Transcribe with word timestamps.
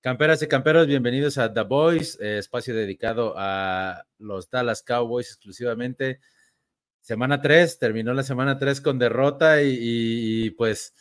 Camperas 0.00 0.40
y 0.42 0.46
camperos, 0.46 0.86
bienvenidos 0.86 1.38
a 1.38 1.52
The 1.52 1.62
Boys, 1.62 2.20
eh, 2.20 2.38
espacio 2.38 2.72
dedicado 2.72 3.34
a 3.36 4.04
los 4.18 4.48
Dallas 4.48 4.84
Cowboys 4.84 5.26
exclusivamente. 5.26 6.20
Semana 7.00 7.42
3, 7.42 7.80
terminó 7.80 8.14
la 8.14 8.22
semana 8.22 8.60
3 8.60 8.80
con 8.80 9.00
derrota 9.00 9.60
y, 9.60 10.50
pues, 10.50 10.94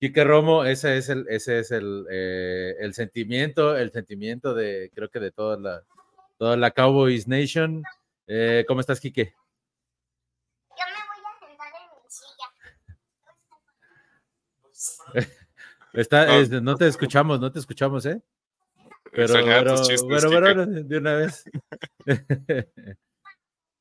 Quique 0.00 0.24
Romo, 0.24 0.64
ese 0.64 0.96
es 0.96 1.10
el, 1.10 1.26
ese 1.28 1.60
es 1.60 1.70
el, 1.70 2.06
eh, 2.10 2.74
el 2.80 2.92
sentimiento, 2.94 3.76
el 3.76 3.92
sentimiento 3.92 4.52
de, 4.52 4.90
creo 4.92 5.08
que 5.10 5.20
de 5.20 5.30
toda 5.30 5.56
la, 5.56 5.84
toda 6.36 6.56
la 6.56 6.72
Cowboys 6.72 7.28
Nation. 7.28 7.84
Eh, 8.26 8.64
¿Cómo 8.66 8.80
estás, 8.80 8.98
Quique? 8.98 9.32
Yo 10.70 10.84
me 10.86 10.92
voy 11.06 11.22
a 11.24 11.38
sentar 11.46 11.72
en 11.78 12.02
mi 12.02 12.10
silla. 15.22 15.38
Está, 15.94 16.26
no. 16.26 16.60
no 16.60 16.74
te 16.76 16.88
escuchamos, 16.88 17.40
no 17.40 17.52
te 17.52 17.60
escuchamos, 17.60 18.04
¿eh? 18.06 18.20
Pero, 19.12 19.34
pero, 19.34 19.74
pero, 20.08 20.30
pero, 20.30 20.66
de 20.66 20.98
una 20.98 21.14
vez. 21.14 21.44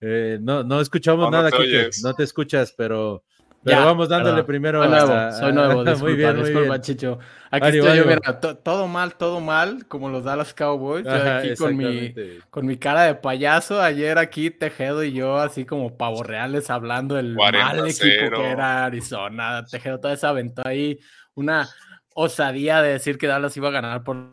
eh, 0.01 0.37
no, 0.39 0.63
no 0.63 0.79
escuchamos 0.79 1.25
no, 1.25 1.31
nada, 1.31 1.49
no 1.49 1.57
te, 1.57 1.89
no 2.03 2.13
te 2.13 2.23
escuchas, 2.23 2.71
pero, 2.77 3.23
pero 3.63 3.79
ya, 3.79 3.85
vamos 3.85 4.09
dándole 4.09 4.43
perdón. 4.43 4.45
primero. 4.45 4.81
Soy 4.83 4.91
nuevo, 4.91 5.13
a, 5.13 5.31
soy 5.31 5.53
nuevo. 5.53 5.83
Disculpa, 5.85 6.03
muy 6.03 6.15
bien, 6.15 6.35
disculpa, 6.35 6.59
muy 6.59 6.69
bien. 6.69 6.81
Chicho. 6.81 7.19
Aquí 7.49 7.61
Mario, 7.61 7.83
estoy 7.83 7.97
yo, 7.97 8.05
mira, 8.05 8.39
to, 8.39 8.57
todo 8.57 8.87
mal, 8.87 9.15
todo 9.15 9.39
mal, 9.39 9.87
como 9.87 10.09
los 10.09 10.23
Dallas 10.23 10.53
Cowboys. 10.53 11.07
Ajá, 11.07 11.39
aquí 11.39 11.55
con 11.55 11.75
mi, 11.75 12.13
con 12.51 12.67
mi 12.67 12.77
cara 12.77 13.03
de 13.03 13.15
payaso. 13.15 13.81
Ayer 13.81 14.19
aquí 14.19 14.51
Tejedo 14.51 15.03
y 15.03 15.13
yo, 15.13 15.37
así 15.37 15.65
como 15.65 15.97
pavos 15.97 16.27
reales, 16.27 16.69
hablando 16.69 17.15
del 17.15 17.33
mal 17.33 17.87
equipo 17.87 18.37
que 18.37 18.51
era 18.51 18.85
Arizona. 18.85 19.65
Tejedo 19.65 19.99
toda 19.99 20.13
esa 20.13 20.29
aventó 20.29 20.61
ahí 20.63 20.99
una 21.33 21.67
osadía 22.15 22.81
de 22.81 22.93
decir 22.93 23.17
que 23.17 23.27
Dallas 23.27 23.55
iba 23.57 23.69
a 23.69 23.71
ganar 23.71 24.03
por 24.03 24.31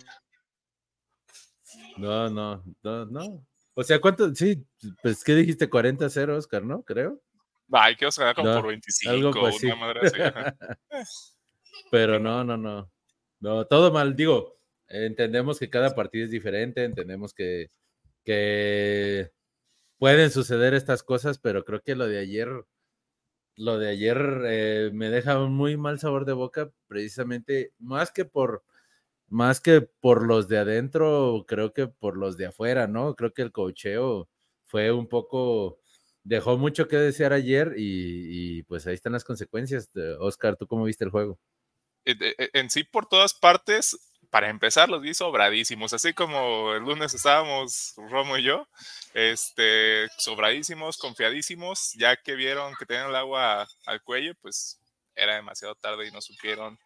no, 2.01 2.31
no, 2.31 2.65
no, 2.83 3.07
no. 3.07 3.47
O 3.75 3.83
sea, 3.85 4.01
¿cuánto? 4.01 4.35
Sí, 4.35 4.67
pues, 5.03 5.23
¿qué 5.23 5.35
dijiste? 5.35 5.69
40-0, 5.69 6.37
Oscar, 6.37 6.65
¿no? 6.65 6.83
Creo. 6.83 7.21
Ay, 7.71 7.95
que 7.97 8.07
Oscar 8.07 8.35
como 8.35 8.49
no, 8.49 8.57
por 8.57 8.69
25, 8.69 9.11
algo 9.11 9.33
pues, 9.33 9.63
una 9.63 9.75
sí. 9.75 9.79
madre 9.79 10.01
así. 10.03 10.19
Pero 11.91 12.19
no, 12.19 12.43
no, 12.43 12.57
no. 12.57 12.91
No, 13.39 13.67
todo 13.67 13.93
mal. 13.93 14.17
Digo, 14.17 14.59
entendemos 14.89 15.59
que 15.59 15.71
cada 15.71 15.95
partido 15.95 16.25
es 16.25 16.31
diferente, 16.31 16.85
entendemos 16.85 17.33
que, 17.33 17.71
que 18.25 19.31
pueden 19.99 20.31
suceder 20.31 20.75
estas 20.75 21.03
cosas, 21.03 21.39
pero 21.39 21.65
creo 21.65 21.81
que 21.81 21.95
lo 21.95 22.07
de 22.07 22.19
ayer, 22.19 22.49
lo 23.57 23.79
de 23.79 23.91
ayer 23.91 24.43
eh, 24.47 24.91
me 24.93 25.11
deja 25.11 25.39
un 25.43 25.53
muy 25.55 25.77
mal 25.77 25.99
sabor 25.99 26.25
de 26.25 26.33
boca, 26.33 26.71
precisamente, 26.89 27.73
más 27.79 28.11
que 28.13 28.25
por 28.25 28.65
más 29.29 29.61
que 29.61 29.81
por 29.83 30.27
los 30.27 30.49
de 30.49 30.59
adentro, 30.59 31.45
creo 31.47 31.73
que 31.73 31.87
por 31.87 32.17
los 32.17 32.37
de 32.37 32.47
afuera, 32.47 32.89
¿no? 32.89 33.15
Creo 33.15 33.33
que 33.33 33.43
el 33.43 33.53
cocheo 33.53 34.29
fue 34.67 34.91
un 34.91 35.09
poco, 35.09 35.79
dejó 36.25 36.59
mucho 36.59 36.89
que 36.89 36.97
desear 36.97 37.33
ayer 37.33 37.75
y, 37.77 38.59
y 38.59 38.63
pues 38.65 38.87
ahí 38.87 38.95
están 38.95 39.13
las 39.13 39.25
consecuencias. 39.25 39.91
Oscar, 40.19 40.57
¿tú 40.57 40.67
cómo 40.67 40.85
viste 40.85 41.05
el 41.05 41.11
juego? 41.11 41.39
En, 42.05 42.19
en 42.53 42.71
sí, 42.71 42.83
por 42.83 43.07
todas 43.07 43.33
partes, 43.35 43.97
para 44.29 44.51
empezar, 44.51 44.89
los 44.89 45.03
vi 45.03 45.15
sobradísimos, 45.15 45.93
así 45.93 46.13
como 46.13 46.75
el 46.75 46.83
lunes 46.83 47.15
estábamos 47.15 47.95
Romo 47.97 48.37
y 48.37 48.45
yo, 48.45 48.69
este, 49.15 50.09
sobradísimos, 50.19 50.99
confiadísimos, 50.99 51.93
ya 51.95 52.17
que 52.17 52.35
vieron 52.35 52.75
que 52.79 52.87
tenían 52.87 53.09
el 53.11 53.17
agua 53.17 53.67
al 53.87 54.03
cuello, 54.03 54.35
pues 54.41 54.79
era 55.15 55.35
demasiado 55.35 55.75
tarde 55.75 56.07
y 56.07 56.11
no 56.11 56.21
supieron 56.21 56.79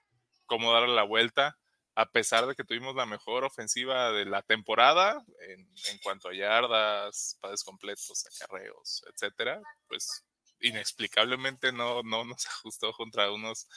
cómo 0.47 0.73
darle 0.73 0.95
la 0.95 1.03
vuelta 1.03 1.57
a 1.97 2.07
pesar 2.07 2.47
de 2.47 2.55
que 2.55 2.65
tuvimos 2.65 2.95
la 2.97 3.07
mejor 3.07 3.45
ofensiva 3.45 4.11
de 4.11 4.25
la 4.25 4.43
temporada 4.43 5.25
en, 5.49 5.99
cuanto 6.03 6.29
a 6.29 6.35
yardas, 6.35 7.39
pases 7.41 7.63
completos, 7.63 8.25
acarreos, 8.27 9.05
etcétera, 9.13 9.61
pues 9.87 10.25
inexplicablemente 10.61 11.73
no, 11.73 12.03
no 12.03 12.25
nos 12.25 12.47
ajustó 12.49 12.93
contra 12.93 13.31
unos 13.31 13.69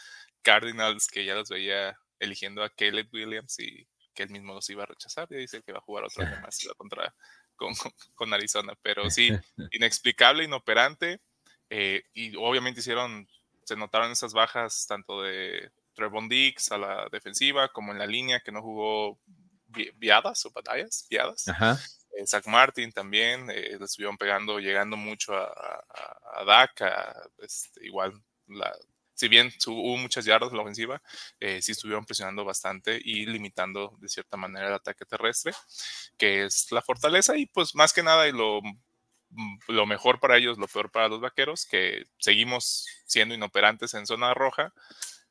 Cardinals 0.41 1.07
que 1.07 1.25
ya 1.25 1.35
los 1.35 1.49
veía 1.49 1.97
eligiendo 2.19 2.63
a 2.63 2.69
Caleb 2.69 3.09
Williams 3.13 3.59
y 3.59 3.87
que 4.13 4.23
él 4.23 4.29
mismo 4.29 4.53
los 4.53 4.69
iba 4.69 4.83
a 4.83 4.87
rechazar. 4.87 5.27
Y 5.31 5.35
dice 5.35 5.61
que 5.61 5.71
va 5.71 5.79
a 5.79 5.81
jugar 5.81 6.05
otro 6.05 6.25
año 6.25 6.41
más 6.41 6.59
contra 6.75 7.13
con, 7.55 7.73
con, 8.15 8.33
Arizona. 8.33 8.73
Pero 8.81 9.09
sí, 9.09 9.29
inexplicable, 9.71 10.43
inoperante. 10.43 11.21
Eh, 11.69 12.03
y 12.13 12.35
obviamente 12.35 12.79
hicieron, 12.79 13.27
se 13.63 13.75
notaron 13.75 14.11
esas 14.11 14.33
bajas 14.33 14.85
tanto 14.87 15.21
de 15.21 15.71
Trevon 15.93 16.29
Dix 16.29 16.71
a 16.71 16.77
la 16.77 17.09
defensiva, 17.11 17.67
como 17.69 17.91
en 17.91 17.99
la 17.99 18.07
línea 18.07 18.39
que 18.39 18.51
no 18.51 18.61
jugó 18.61 19.19
viadas 19.95 20.45
o 20.45 20.51
batallas, 20.51 21.05
viadas. 21.09 21.47
Ajá. 21.47 21.77
Eh, 22.17 22.25
Zach 22.25 22.47
Martin 22.47 22.91
también, 22.91 23.49
eh, 23.51 23.77
le 23.77 23.85
estuvieron 23.85 24.17
pegando, 24.17 24.59
llegando 24.59 24.97
mucho 24.97 25.35
a, 25.35 25.45
a, 25.45 26.41
a 26.41 26.45
Dak, 26.45 26.81
a, 26.81 27.15
este, 27.39 27.85
igual, 27.85 28.13
la, 28.47 28.73
si 29.17 29.27
bien 29.27 29.51
hubo 29.65 29.97
muchas 29.97 30.25
yardas 30.25 30.51
en 30.51 30.57
la 30.57 30.61
ofensiva, 30.61 31.01
eh, 31.39 31.59
sí 31.61 31.71
estuvieron 31.71 32.05
presionando 32.05 32.45
bastante 32.45 33.01
y 33.03 33.25
limitando 33.25 33.97
de 33.99 34.09
cierta 34.09 34.37
manera 34.37 34.67
el 34.67 34.73
ataque 34.75 35.05
terrestre, 35.05 35.53
que 36.17 36.45
es 36.45 36.71
la 36.71 36.83
fortaleza 36.83 37.35
y 37.35 37.47
pues 37.47 37.73
más 37.73 37.93
que 37.93 38.03
nada 38.03 38.27
y 38.27 38.31
lo, 38.31 38.61
lo 39.67 39.85
mejor 39.87 40.19
para 40.19 40.37
ellos, 40.37 40.59
lo 40.59 40.67
peor 40.67 40.91
para 40.91 41.07
los 41.07 41.19
vaqueros, 41.19 41.65
que 41.65 42.05
seguimos 42.19 42.85
siendo 43.05 43.33
inoperantes 43.33 43.95
en 43.95 44.05
zona 44.05 44.35
roja, 44.35 44.71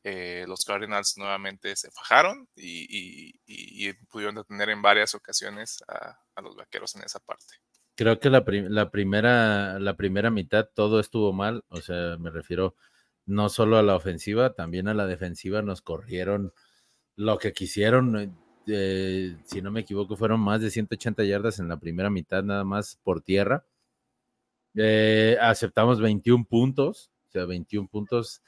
eh, 0.03 0.45
los 0.49 0.65
Cardinals 0.65 1.17
nuevamente 1.17 1.77
se 1.77 1.93
fajaron 1.93 2.49
y, 2.57 3.93
pudieron 4.11 4.35
detener 4.35 4.71
en 4.71 4.83
varias 4.83 5.15
ocasiones 5.15 5.83
a, 5.87 6.43
los 6.43 6.57
vaqueros 6.57 6.97
en 6.97 7.05
esa 7.05 7.21
parte. 7.21 7.55
Creo 7.95 8.19
que 8.19 8.31
la, 8.31 8.45
la, 8.47 8.91
primera, 8.91 9.79
la 9.79 9.97
primera 9.97 10.31
mitad 10.31 10.69
todo 10.75 10.99
estuvo 10.99 11.33
mal, 11.33 11.65
o 11.69 11.81
sea, 11.81 12.17
me 12.19 12.31
refiero 12.31 12.75
no 13.27 13.49
solo 13.49 13.79
a 13.79 13.83
la 13.83 13.97
ofensiva, 13.97 14.55
también 14.55 14.89
a 14.89 14.95
la 14.95 15.07
defensiva 15.07 15.63
nos 15.63 15.83
corrieron 15.83 16.53
lo 17.17 17.39
que 17.39 17.53
quisieron. 17.53 18.37
Eh, 18.69 19.37
si 19.45 19.63
no 19.63 19.71
me 19.71 19.81
equivoco, 19.81 20.17
fueron 20.17 20.41
más 20.41 20.61
de 20.61 20.71
180 20.71 21.25
yardas 21.25 21.59
en 21.59 21.69
la 21.69 21.79
primera 21.79 22.11
mitad, 22.11 22.43
nada 22.45 22.65
más 22.65 22.99
por 23.03 23.23
tierra. 23.23 23.65
Eh, 24.75 25.39
aceptamos 25.41 26.01
21 26.01 26.45
puntos, 26.45 27.11
o 27.29 27.31
sea, 27.33 27.47
21 27.47 27.89
puntos 27.89 28.43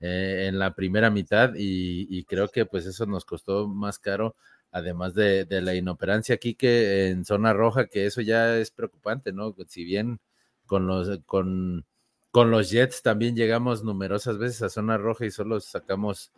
eh, 0.00 0.46
en 0.48 0.58
la 0.58 0.74
primera 0.74 1.10
mitad 1.10 1.54
y, 1.56 2.06
y, 2.08 2.24
creo 2.24 2.48
que 2.48 2.66
pues 2.66 2.86
eso 2.86 3.06
nos 3.06 3.24
costó 3.24 3.66
más 3.68 3.98
caro, 3.98 4.36
además 4.70 5.14
de, 5.14 5.44
de, 5.44 5.60
la 5.60 5.74
inoperancia 5.74 6.36
aquí 6.36 6.54
que 6.54 7.08
en 7.08 7.24
zona 7.24 7.52
roja, 7.52 7.86
que 7.86 8.06
eso 8.06 8.20
ya 8.20 8.56
es 8.58 8.70
preocupante, 8.70 9.32
¿no? 9.32 9.54
Si 9.68 9.84
bien 9.84 10.20
con 10.66 10.86
los, 10.86 11.20
con, 11.26 11.84
con 12.32 12.50
los 12.50 12.70
Jets 12.70 13.02
también 13.02 13.36
llegamos 13.36 13.84
numerosas 13.84 14.38
veces 14.38 14.62
a 14.62 14.70
zona 14.70 14.96
roja 14.96 15.26
y 15.26 15.30
solo 15.30 15.60
sacamos 15.60 16.32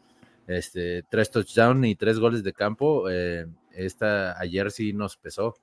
este, 0.46 1.04
tres 1.04 1.30
touchdowns 1.30 1.86
y 1.86 1.94
tres 1.94 2.18
goles 2.18 2.42
de 2.42 2.52
campo, 2.52 3.08
eh, 3.08 3.46
esta 3.72 4.38
ayer 4.38 4.70
sí 4.72 4.92
nos 4.92 5.16
pesó. 5.16 5.54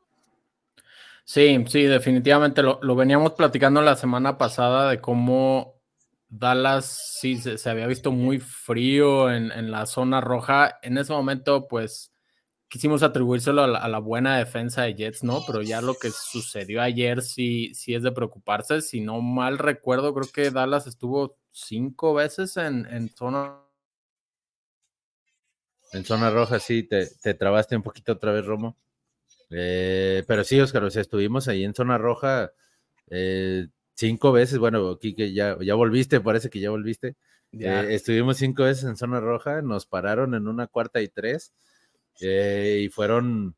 Sí, 1.26 1.64
sí, 1.68 1.84
definitivamente 1.84 2.64
lo, 2.64 2.96
veníamos 2.96 3.34
platicando 3.34 3.82
la 3.82 3.96
semana 3.96 4.38
pasada 4.38 4.90
de 4.90 5.02
cómo 5.02 5.76
Dallas 6.30 7.18
sí 7.20 7.38
se, 7.38 7.58
se, 7.58 7.70
había 7.70 7.86
visto 7.86 8.12
muy 8.12 8.40
frío 8.40 9.30
en, 9.30 9.52
en, 9.52 9.70
la 9.70 9.86
zona 9.86 10.22
roja. 10.22 10.80
En 10.82 10.98
ese 10.98 11.14
momento, 11.14 11.68
pues 11.68 12.12
quisimos 12.72 13.04
atribuírselo 13.04 13.64
a 13.64 13.68
la, 13.68 13.80
a 13.80 13.90
la, 13.90 14.00
buena 14.00 14.38
defensa 14.38 14.84
de 14.84 14.96
Jets, 14.96 15.26
¿no? 15.26 15.44
Pero 15.46 15.62
ya 15.62 15.82
lo 15.82 15.96
que 15.96 16.10
sucedió 16.10 16.82
ayer 16.82 17.22
sí, 17.22 17.74
sí 17.76 17.94
es 17.94 18.02
de 18.02 18.14
preocuparse. 18.14 18.82
Si 18.82 19.02
no 19.02 19.20
mal 19.20 19.58
recuerdo, 19.58 20.14
creo 20.14 20.32
que 20.34 20.52
Dallas 20.52 20.88
estuvo 20.88 21.38
cinco 21.52 22.14
veces 22.14 22.56
en, 22.56 22.86
en 22.86 23.10
zona. 23.10 23.58
En 25.92 26.06
zona 26.06 26.30
roja, 26.30 26.60
sí, 26.60 26.84
te, 26.84 27.08
te, 27.22 27.34
trabaste 27.34 27.76
un 27.76 27.84
poquito 27.84 28.14
otra 28.14 28.32
vez, 28.32 28.46
Romo. 28.46 28.78
Eh, 29.50 30.24
pero 30.26 30.46
sí, 30.46 30.58
Oscar, 30.62 30.86
o 30.86 30.90
sea, 30.90 31.02
estuvimos 31.02 31.50
ahí 31.50 31.66
en 31.66 31.74
zona 31.74 31.98
roja. 31.98 32.54
Eh, 33.10 33.68
cinco 33.96 34.32
veces, 34.32 34.60
bueno, 34.60 34.98
Kike, 34.98 35.34
ya, 35.34 35.58
ya 35.60 35.76
volviste, 35.76 36.22
parece 36.22 36.50
que 36.50 36.62
ya 36.62 36.70
volviste. 36.70 37.18
Ya. 37.52 37.84
Eh, 37.84 37.96
estuvimos 37.96 38.38
cinco 38.38 38.64
veces 38.64 38.86
en 38.86 38.96
zona 38.96 39.20
roja, 39.20 39.62
nos 39.62 39.86
pararon 39.86 40.36
en 40.36 40.48
una 40.48 40.68
cuarta 40.68 41.02
y 41.02 41.10
tres, 41.10 41.54
eh, 42.20 42.82
y 42.86 42.90
fueron 42.90 43.56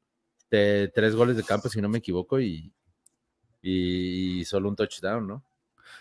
de, 0.52 0.92
tres 0.94 1.16
goles 1.16 1.36
de 1.38 1.44
campo, 1.44 1.70
si 1.70 1.82
no 1.82 1.90
me 1.90 2.00
equivoco, 2.00 2.40
y, 2.40 2.72
y, 3.62 4.46
solo 4.46 4.70
un 4.70 4.76
touchdown, 4.76 5.28
¿no? 5.28 5.44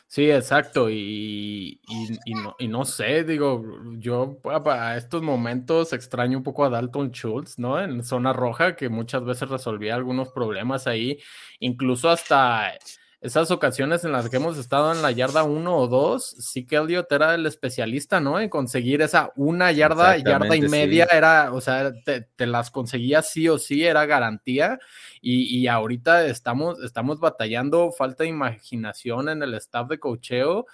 Sí, 0.06 0.30
exacto, 0.30 0.90
y, 0.90 1.80
y, 1.88 2.18
y, 2.26 2.34
no, 2.34 2.54
y 2.58 2.68
no 2.68 2.84
sé, 2.84 3.24
digo, 3.24 3.64
yo 3.96 4.38
para 4.42 4.96
estos 4.98 5.22
momentos 5.22 5.94
extraño 5.94 6.36
un 6.38 6.44
poco 6.44 6.64
a 6.64 6.70
Dalton 6.70 7.12
Schultz, 7.12 7.58
¿no? 7.58 7.80
En 7.80 8.04
zona 8.04 8.34
roja, 8.34 8.76
que 8.76 8.90
muchas 8.90 9.24
veces 9.24 9.48
resolvía 9.48 9.94
algunos 9.94 10.28
problemas 10.28 10.86
ahí, 10.86 11.18
incluso 11.60 12.10
hasta 12.10 12.74
esas 13.22 13.52
ocasiones 13.52 14.04
en 14.04 14.10
las 14.10 14.28
que 14.28 14.36
hemos 14.36 14.58
estado 14.58 14.92
en 14.92 15.00
la 15.00 15.12
yarda 15.12 15.44
uno 15.44 15.76
o 15.76 15.86
dos, 15.86 16.26
sí 16.40 16.66
que 16.66 16.74
Elliot 16.74 17.10
era 17.12 17.36
el 17.36 17.46
especialista, 17.46 18.18
¿no? 18.18 18.40
En 18.40 18.48
conseguir 18.48 19.00
esa 19.00 19.30
una 19.36 19.70
yarda, 19.70 20.16
yarda 20.16 20.56
y 20.56 20.62
media, 20.62 21.06
sí. 21.08 21.16
era, 21.16 21.52
o 21.52 21.60
sea, 21.60 21.92
te, 22.04 22.22
te, 22.22 22.46
las 22.48 22.72
conseguía 22.72 23.22
sí 23.22 23.48
o 23.48 23.58
sí, 23.58 23.84
era 23.84 24.06
garantía. 24.06 24.80
Y, 25.20 25.56
y 25.56 25.68
ahorita 25.68 26.26
estamos, 26.26 26.82
estamos 26.82 27.20
batallando, 27.20 27.92
falta 27.92 28.24
de 28.24 28.30
imaginación 28.30 29.28
en 29.28 29.44
el 29.44 29.54
staff 29.54 29.88
de 29.88 30.00
cocheo. 30.00 30.66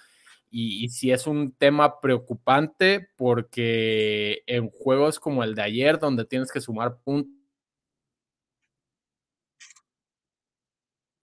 Y, 0.49 0.83
y 0.83 0.89
sí 0.89 1.11
es 1.11 1.27
un 1.27 1.51
tema 1.51 2.01
preocupante 2.01 3.09
porque 3.15 4.41
en 4.47 4.71
juegos 4.71 5.19
como 5.19 5.43
el 5.43 5.53
de 5.53 5.61
ayer, 5.61 5.99
donde 5.99 6.25
tienes 6.25 6.51
que 6.51 6.61
sumar 6.61 6.97
puntos, 6.97 7.38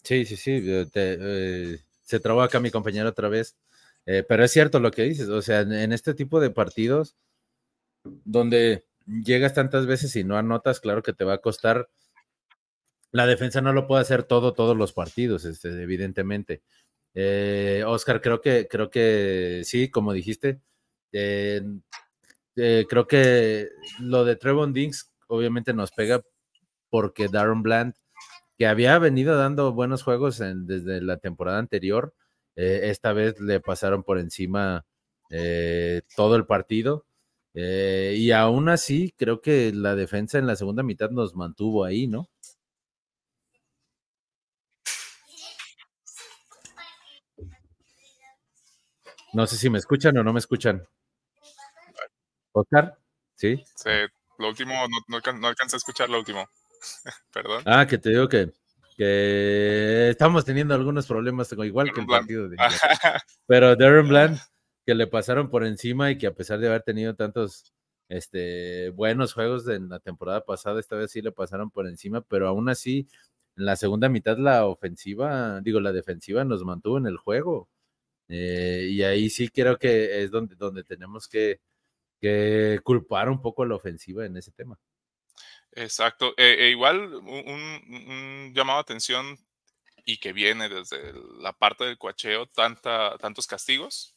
Sí, 0.06 0.24
sí, 0.24 0.36
sí. 0.36 0.62
Te, 0.92 1.18
eh, 1.20 1.80
se 2.04 2.20
trabó 2.20 2.42
acá 2.42 2.60
mi 2.60 2.70
compañero 2.70 3.08
otra 3.08 3.28
vez. 3.28 3.56
Eh, 4.06 4.24
pero 4.28 4.44
es 4.44 4.52
cierto 4.52 4.78
lo 4.78 4.92
que 4.92 5.02
dices. 5.02 5.28
O 5.28 5.42
sea, 5.42 5.62
en, 5.62 5.92
este 5.92 6.14
tipo 6.14 6.40
de 6.40 6.50
partidos 6.50 7.16
donde 8.24 8.84
llegas 9.24 9.54
tantas 9.54 9.86
veces 9.86 10.14
y 10.16 10.22
no 10.22 10.36
anotas, 10.36 10.78
claro 10.80 11.02
que 11.02 11.12
te 11.12 11.24
va 11.24 11.34
a 11.34 11.40
costar. 11.40 11.88
La 13.10 13.26
defensa 13.26 13.60
no 13.60 13.72
lo 13.72 13.88
puede 13.88 14.02
hacer 14.02 14.22
todo, 14.22 14.52
todos 14.54 14.76
los 14.76 14.92
partidos, 14.92 15.44
este, 15.44 15.70
evidentemente. 15.82 16.62
Eh, 17.14 17.82
Oscar, 17.86 18.20
creo 18.20 18.40
que, 18.40 18.68
creo 18.68 18.90
que 18.90 19.62
sí, 19.64 19.90
como 19.90 20.12
dijiste. 20.12 20.60
Creo 21.10 23.06
que 23.08 23.70
lo 24.00 24.24
de 24.24 24.36
Trevon 24.36 24.72
Dinks 24.72 25.12
obviamente 25.28 25.72
nos 25.72 25.90
pega 25.90 26.22
porque 26.90 27.28
Darren 27.28 27.62
Bland 27.62 27.94
que 28.58 28.66
había 28.66 28.98
venido 28.98 29.36
dando 29.36 29.72
buenos 29.72 30.02
juegos 30.02 30.40
en, 30.40 30.66
desde 30.66 31.00
la 31.02 31.18
temporada 31.18 31.58
anterior. 31.58 32.14
Eh, 32.56 32.90
esta 32.90 33.12
vez 33.12 33.40
le 33.40 33.60
pasaron 33.60 34.02
por 34.02 34.18
encima 34.18 34.86
eh, 35.30 36.02
todo 36.16 36.36
el 36.36 36.46
partido. 36.46 37.06
Eh, 37.54 38.14
y 38.18 38.32
aún 38.32 38.68
así, 38.68 39.14
creo 39.16 39.40
que 39.40 39.72
la 39.72 39.94
defensa 39.94 40.38
en 40.38 40.46
la 40.46 40.56
segunda 40.56 40.82
mitad 40.82 41.10
nos 41.10 41.34
mantuvo 41.34 41.84
ahí, 41.84 42.06
¿no? 42.06 42.28
No 49.32 49.46
sé 49.46 49.56
si 49.56 49.68
me 49.68 49.78
escuchan 49.78 50.16
o 50.16 50.24
no 50.24 50.32
me 50.32 50.38
escuchan. 50.38 50.86
¿Oscar? 52.52 52.98
¿Sí? 53.34 53.62
Sí, 53.74 53.90
lo 54.38 54.48
último, 54.48 54.72
no, 55.08 55.20
no, 55.34 55.48
a 55.48 55.54
escuchar 55.76 56.08
lo 56.08 56.18
último. 56.18 56.48
Perdón. 57.32 57.62
Ah, 57.64 57.86
que 57.86 57.98
te 57.98 58.10
digo 58.10 58.28
que, 58.28 58.52
que 58.96 60.08
estamos 60.10 60.44
teniendo 60.44 60.74
algunos 60.74 61.06
problemas, 61.06 61.52
igual 61.52 61.92
que 61.92 62.00
el 62.00 62.06
partido 62.06 62.48
de 62.48 62.56
Pero 63.46 63.76
Darren 63.76 64.08
Bland, 64.08 64.38
que 64.84 64.94
le 64.94 65.06
pasaron 65.06 65.50
por 65.50 65.64
encima 65.64 66.10
y 66.10 66.18
que 66.18 66.26
a 66.26 66.34
pesar 66.34 66.58
de 66.58 66.68
haber 66.68 66.82
tenido 66.82 67.14
tantos 67.14 67.74
este, 68.08 68.90
buenos 68.90 69.34
juegos 69.34 69.68
en 69.68 69.88
la 69.88 69.98
temporada 69.98 70.44
pasada, 70.44 70.80
esta 70.80 70.96
vez 70.96 71.10
sí 71.10 71.22
le 71.22 71.32
pasaron 71.32 71.70
por 71.70 71.86
encima, 71.86 72.22
pero 72.22 72.48
aún 72.48 72.68
así, 72.68 73.08
en 73.56 73.66
la 73.66 73.76
segunda 73.76 74.08
mitad 74.08 74.38
la 74.38 74.66
ofensiva, 74.66 75.60
digo, 75.60 75.80
la 75.80 75.92
defensiva 75.92 76.44
nos 76.44 76.64
mantuvo 76.64 76.98
en 76.98 77.06
el 77.06 77.16
juego. 77.16 77.68
Eh, 78.28 78.88
y 78.90 79.02
ahí 79.02 79.30
sí 79.30 79.48
creo 79.48 79.78
que 79.78 80.22
es 80.22 80.30
donde, 80.30 80.56
donde 80.56 80.84
tenemos 80.84 81.28
que, 81.28 81.60
que 82.20 82.80
culpar 82.82 83.28
un 83.28 83.40
poco 83.40 83.62
a 83.62 83.66
la 83.66 83.76
ofensiva 83.76 84.24
en 84.26 84.36
ese 84.36 84.52
tema. 84.52 84.78
Exacto. 85.76 86.32
Eh, 86.38 86.56
eh, 86.66 86.70
igual 86.70 87.14
un, 87.16 87.82
un, 88.08 88.52
llamado 88.54 88.78
a 88.78 88.82
atención 88.82 89.38
y 90.06 90.18
que 90.18 90.32
viene 90.32 90.68
desde 90.70 91.12
la 91.38 91.52
parte 91.52 91.84
del 91.84 91.98
coacheo, 91.98 92.46
tanta, 92.46 93.16
tantos 93.18 93.46
castigos. 93.46 94.14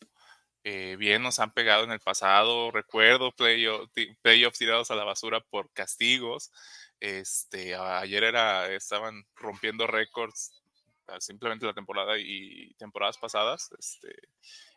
Eh, 0.63 0.95
bien 0.97 1.21
nos 1.23 1.39
han 1.39 1.53
pegado 1.53 1.83
en 1.83 1.91
el 1.91 1.99
pasado. 1.99 2.71
Recuerdo 2.71 3.33
playoffs 3.33 3.91
play 4.21 4.45
tirados 4.57 4.91
a 4.91 4.95
la 4.95 5.03
basura 5.03 5.41
por 5.41 5.71
castigos. 5.73 6.51
Este, 7.01 7.75
ayer 7.75 8.23
era, 8.23 8.67
estaban 8.73 9.25
rompiendo 9.35 9.87
récords 9.87 10.61
simplemente 11.19 11.65
la 11.65 11.73
temporada 11.73 12.17
y 12.19 12.73
temporadas 12.75 13.17
pasadas. 13.17 13.69
Este, 13.77 14.15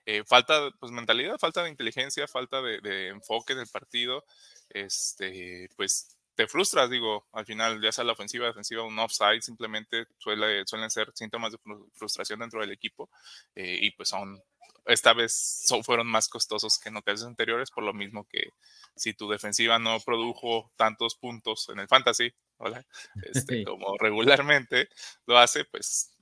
eh, 0.07 0.25
falta 0.25 0.71
pues 0.81 0.91
mentalidad, 0.91 1.39
falta 1.39 1.63
de 1.63 1.71
inteligencia, 1.71 2.27
falta 2.27 2.61
de, 2.63 2.81
de 2.81 3.09
enfoque 3.09 3.53
en 3.53 3.61
el 3.61 3.69
partido. 3.69 4.25
Este, 4.71 5.69
pues 5.77 6.17
te 6.43 6.49
frustras, 6.49 6.91
digo, 6.91 7.29
al 7.33 7.47
final, 7.47 7.81
ya 7.81 7.93
sea 7.93 8.03
la 8.03 8.13
ofensiva, 8.13 8.49
defensiva, 8.49 8.83
un 8.83 8.99
offside, 8.99 9.41
simplemente 9.41 10.07
suele, 10.19 10.67
suelen 10.67 10.91
ser 10.91 11.13
síntomas 11.15 11.53
de 11.53 11.59
frustración 11.95 12.41
dentro 12.41 12.61
del 12.61 12.73
equipo 12.73 13.11
eh, 13.55 13.79
y 13.81 13.93
pues 13.93 14.09
son, 14.09 14.43
esta 14.87 15.13
vez 15.13 15.33
son, 15.65 15.85
fueron 15.85 16.09
más 16.09 16.29
costosos 16.29 16.81
que 16.81 16.89
en 16.89 16.97
ocasiones 16.97 17.29
anteriores, 17.29 17.71
por 17.71 17.85
lo 17.85 17.93
mismo 17.93 18.27
que 18.29 18.51
si 18.97 19.15
tu 19.15 19.29
defensiva 19.29 19.79
no 19.79 20.01
produjo 20.01 20.73
tantos 20.75 21.15
puntos 21.15 21.69
en 21.69 21.79
el 21.79 21.87
fantasy, 21.87 22.33
¿hola? 22.57 22.85
Este, 23.23 23.63
como 23.65 23.97
regularmente 23.99 24.89
lo 25.27 25.39
hace, 25.39 25.65
pues 25.65 26.17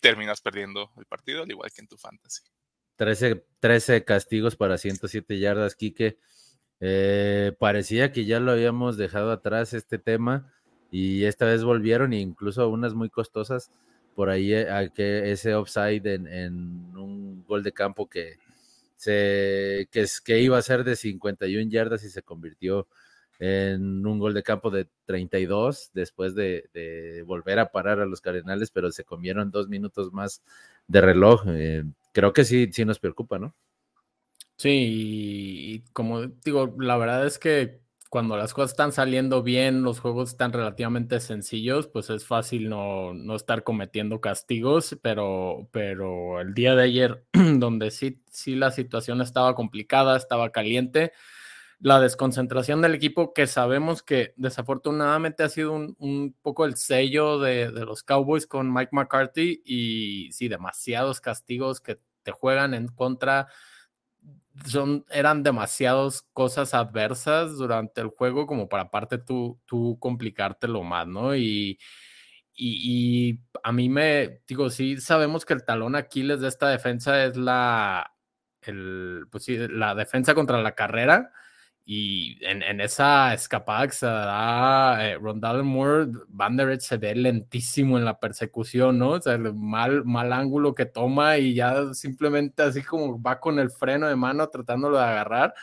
terminas 0.00 0.40
perdiendo 0.40 0.92
el 0.96 1.06
partido, 1.06 1.42
al 1.42 1.50
igual 1.50 1.72
que 1.72 1.80
en 1.80 1.88
tu 1.88 1.96
fantasy. 1.96 2.42
13, 2.94 3.44
13 3.58 4.04
castigos 4.04 4.54
para 4.54 4.78
107 4.78 5.40
yardas, 5.40 5.74
Quique. 5.74 6.18
Eh, 6.80 7.52
parecía 7.58 8.12
que 8.12 8.26
ya 8.26 8.40
lo 8.40 8.52
habíamos 8.52 8.96
dejado 8.96 9.32
atrás 9.32 9.72
este 9.72 9.98
tema 9.98 10.52
y 10.90 11.24
esta 11.24 11.46
vez 11.46 11.64
volvieron 11.64 12.12
e 12.12 12.20
incluso 12.20 12.68
unas 12.68 12.94
muy 12.94 13.08
costosas 13.08 13.70
por 14.14 14.28
ahí 14.28 14.52
eh, 14.52 14.70
a 14.70 14.88
que 14.88 15.32
ese 15.32 15.54
offside 15.54 16.06
en, 16.06 16.96
un 16.96 17.44
gol 17.46 17.62
de 17.62 17.72
campo 17.72 18.08
que 18.08 18.38
se 18.96 19.88
que, 19.90 20.06
que 20.24 20.40
iba 20.40 20.58
a 20.58 20.62
ser 20.62 20.84
de 20.84 20.96
51 20.96 21.70
yardas 21.70 22.04
y 22.04 22.10
se 22.10 22.22
convirtió 22.22 22.86
en 23.38 24.06
un 24.06 24.18
gol 24.18 24.34
de 24.34 24.42
campo 24.42 24.70
de 24.70 24.88
32 25.04 25.90
después 25.92 26.34
de, 26.34 26.68
de 26.72 27.22
volver 27.22 27.58
a 27.58 27.70
parar 27.70 28.00
a 28.00 28.06
los 28.06 28.20
Cardenales, 28.20 28.70
pero 28.70 28.90
se 28.90 29.04
comieron 29.04 29.50
dos 29.50 29.68
minutos 29.68 30.12
más 30.12 30.42
de 30.88 31.00
reloj. 31.00 31.42
Eh, 31.48 31.84
creo 32.12 32.32
que 32.32 32.44
sí, 32.44 32.70
sí 32.72 32.84
nos 32.84 32.98
preocupa, 32.98 33.38
¿no? 33.38 33.54
Sí, 34.58 34.70
y 34.70 35.80
como 35.92 36.22
digo, 36.26 36.74
la 36.78 36.96
verdad 36.96 37.26
es 37.26 37.38
que 37.38 37.80
cuando 38.08 38.36
las 38.38 38.54
cosas 38.54 38.70
están 38.70 38.92
saliendo 38.92 39.42
bien, 39.42 39.82
los 39.82 40.00
juegos 40.00 40.30
están 40.30 40.52
relativamente 40.52 41.20
sencillos, 41.20 41.88
pues 41.88 42.08
es 42.08 42.24
fácil 42.26 42.70
no, 42.70 43.12
no 43.12 43.36
estar 43.36 43.64
cometiendo 43.64 44.20
castigos, 44.22 44.96
pero, 45.02 45.68
pero 45.72 46.40
el 46.40 46.54
día 46.54 46.74
de 46.74 46.84
ayer, 46.84 47.26
donde 47.32 47.90
sí, 47.90 48.22
sí 48.30 48.54
la 48.54 48.70
situación 48.70 49.20
estaba 49.20 49.54
complicada, 49.54 50.16
estaba 50.16 50.50
caliente, 50.50 51.12
la 51.78 52.00
desconcentración 52.00 52.80
del 52.80 52.94
equipo, 52.94 53.34
que 53.34 53.46
sabemos 53.46 54.02
que 54.02 54.32
desafortunadamente 54.36 55.42
ha 55.42 55.50
sido 55.50 55.72
un, 55.72 55.96
un 55.98 56.34
poco 56.40 56.64
el 56.64 56.76
sello 56.76 57.38
de, 57.38 57.70
de, 57.70 57.84
los 57.84 58.02
Cowboys 58.02 58.46
con 58.46 58.72
Mike 58.72 58.90
McCarthy 58.92 59.60
y 59.64 60.32
sí, 60.32 60.48
demasiados 60.48 61.20
castigos 61.20 61.82
que 61.82 61.98
te 62.22 62.32
juegan 62.32 62.72
en 62.72 62.88
contra 62.88 63.48
son, 64.64 65.04
eran 65.10 65.42
demasiadas 65.42 66.22
cosas 66.32 66.74
adversas 66.74 67.56
durante 67.56 68.00
el 68.00 68.08
juego 68.08 68.46
como 68.46 68.68
para 68.68 68.84
aparte 68.84 69.18
tú, 69.18 69.60
tú 69.66 69.98
complicártelo 70.00 70.82
más, 70.82 71.06
¿no? 71.06 71.36
Y, 71.36 71.78
y, 72.54 73.40
a 73.62 73.72
mí 73.72 73.88
me, 73.88 74.40
digo, 74.46 74.70
sí 74.70 74.96
sabemos 74.98 75.44
que 75.44 75.54
el 75.54 75.64
talón 75.64 75.94
Aquiles 75.94 76.40
de 76.40 76.48
esta 76.48 76.68
defensa 76.70 77.24
es 77.24 77.36
la, 77.36 78.14
el, 78.62 79.26
pues 79.30 79.44
sí, 79.44 79.58
la 79.68 79.94
defensa 79.94 80.34
contra 80.34 80.62
la 80.62 80.74
carrera. 80.74 81.32
Y 81.88 82.44
en, 82.44 82.64
en, 82.64 82.80
esa 82.80 83.32
escapada 83.32 83.86
que 83.86 83.94
se 83.94 84.06
da 84.06 85.06
eh, 85.06 85.18
Rondale 85.18 85.62
Moore, 85.62 86.08
Van 86.26 86.56
Der 86.56 86.80
se 86.80 86.96
ve 86.96 87.14
lentísimo 87.14 87.96
en 87.96 88.04
la 88.04 88.18
persecución, 88.18 88.98
¿no? 88.98 89.10
O 89.10 89.20
sea, 89.20 89.34
el 89.34 89.54
mal, 89.54 90.04
mal 90.04 90.32
ángulo 90.32 90.74
que 90.74 90.86
toma 90.86 91.38
y 91.38 91.54
ya 91.54 91.94
simplemente 91.94 92.64
así 92.64 92.82
como 92.82 93.22
va 93.22 93.38
con 93.38 93.60
el 93.60 93.70
freno 93.70 94.08
de 94.08 94.16
mano 94.16 94.48
tratándolo 94.48 94.98
de 94.98 95.04
agarrar. 95.04 95.54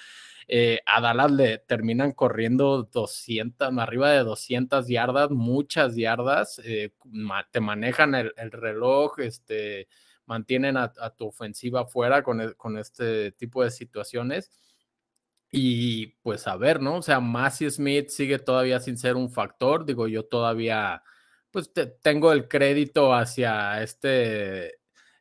Eh, 0.47 0.79
a 0.85 1.01
Dallas 1.01 1.31
le 1.31 1.57
terminan 1.57 2.13
corriendo 2.13 2.83
200, 2.83 3.77
arriba 3.77 4.11
de 4.11 4.19
200 4.19 4.87
yardas, 4.87 5.29
muchas 5.29 5.95
yardas, 5.97 6.61
eh, 6.63 6.91
te 7.51 7.59
manejan 7.59 8.15
el, 8.15 8.33
el, 8.37 8.51
reloj, 8.51 9.19
este, 9.19 9.89
mantienen 10.25 10.77
a, 10.77 10.93
a 11.01 11.09
tu 11.09 11.27
ofensiva 11.27 11.85
fuera 11.85 12.23
con, 12.23 12.53
con 12.53 12.77
este 12.77 13.33
tipo 13.33 13.61
de 13.61 13.71
situaciones. 13.71 14.51
Y 15.55 16.07
pues 16.23 16.47
a 16.47 16.57
ver, 16.57 16.81
¿no? 16.81 16.97
O 16.97 17.01
sea, 17.03 17.19
Massey 17.19 17.69
Smith 17.69 18.09
sigue 18.09 18.39
todavía 18.39 18.79
sin 18.79 18.97
ser 18.97 19.15
un 19.15 19.29
factor. 19.29 19.85
Digo, 19.85 20.07
yo 20.07 20.25
todavía, 20.25 21.03
pues 21.51 21.71
te, 21.71 21.85
tengo 21.85 22.31
el 22.31 22.47
crédito 22.47 23.13
hacia 23.13 23.83
este 23.83 24.65
eh, 24.65 24.73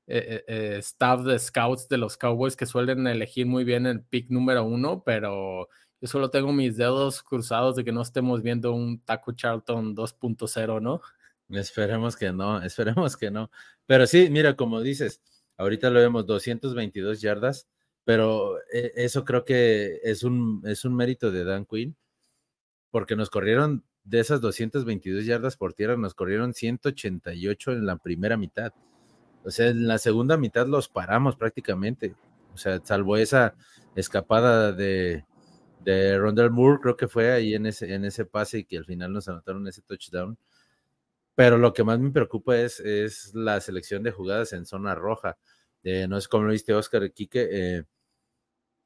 eh, 0.07 0.77
staff 0.79 1.21
de 1.23 1.39
scouts 1.39 1.87
de 1.87 1.99
los 1.99 2.17
Cowboys 2.17 2.57
que 2.57 2.65
suelen 2.65 3.07
elegir 3.07 3.45
muy 3.45 3.65
bien 3.65 3.85
el 3.85 4.03
pick 4.05 4.31
número 4.31 4.65
uno, 4.65 5.03
pero 5.05 5.69
yo 6.01 6.09
solo 6.09 6.31
tengo 6.31 6.51
mis 6.51 6.79
dedos 6.79 7.23
cruzados 7.23 7.77
de 7.77 7.85
que 7.85 7.93
no 7.93 8.01
estemos 8.01 8.41
viendo 8.41 8.73
un 8.73 9.01
Taco 9.05 9.33
Charlton 9.33 9.95
2.0, 9.95 10.81
¿no? 10.81 11.03
Esperemos 11.51 12.17
que 12.17 12.33
no, 12.33 12.62
esperemos 12.62 13.19
que 13.19 13.31
no. 13.31 13.51
Pero 13.85 14.07
sí, 14.07 14.31
mira, 14.31 14.57
como 14.57 14.81
dices, 14.81 15.21
ahorita 15.59 15.91
lo 15.91 16.01
vemos 16.01 16.25
222 16.25 17.21
yardas, 17.21 17.69
pero 18.05 18.59
eh, 18.73 18.93
eso 18.97 19.25
creo 19.25 19.45
que 19.45 20.01
es 20.03 20.23
un, 20.23 20.63
es 20.65 20.85
un 20.85 20.95
mérito 20.95 21.31
de 21.31 21.45
Dan 21.45 21.65
Quinn, 21.65 21.97
porque 22.91 23.17
nos 23.17 23.31
corrieron 23.31 23.85
de 24.05 24.21
esas 24.21 24.41
222 24.41 25.25
yardas 25.25 25.57
por 25.57 25.75
tierra, 25.75 25.97
nos 25.97 26.15
corrieron 26.15 26.55
188 26.55 27.73
en 27.73 27.87
la 27.87 27.97
primera 27.97 28.37
mitad. 28.37 28.73
O 29.45 29.51
sea, 29.51 29.69
en 29.69 29.87
la 29.87 29.99
segunda 29.99 30.37
mitad 30.37 30.67
los 30.67 30.89
paramos 30.89 31.37
prácticamente. 31.37 32.15
O 32.55 32.59
sea, 32.59 32.81
salvo 32.85 33.17
esa 33.17 33.55
escapada 33.95 34.73
de, 34.73 35.25
de 35.85 36.19
Rondell 36.19 36.51
Moore, 36.51 36.81
creo 36.83 36.97
que 36.97 37.09
fue 37.09 37.33
ahí 37.33 37.55
en 37.55 37.67
ese, 37.67 37.93
en 37.95 38.05
ese 38.05 38.25
pase 38.25 38.59
y 38.59 38.65
que 38.65 38.79
al 38.79 38.85
final 38.85 39.13
nos 39.13 39.29
anotaron 39.29 39.67
ese 39.69 39.83
touchdown. 39.83 40.37
Pero 41.35 41.59
lo 41.59 41.73
que 41.73 41.85
más 41.85 41.99
me 41.99 42.11
preocupa 42.11 42.59
es, 42.59 42.79
es 42.81 43.35
la 43.35 43.61
selección 43.61 44.03
de 44.03 44.11
jugadas 44.11 44.53
en 44.53 44.67
zona 44.67 44.95
roja. 44.95 45.39
Eh, 45.85 46.07
no 46.09 46.17
es 46.17 46.29
como 46.29 46.45
lo 46.45 46.53
viste 46.53 46.73
Oscar 46.75 47.12
Quique, 47.12 47.49
eh, 47.51 47.85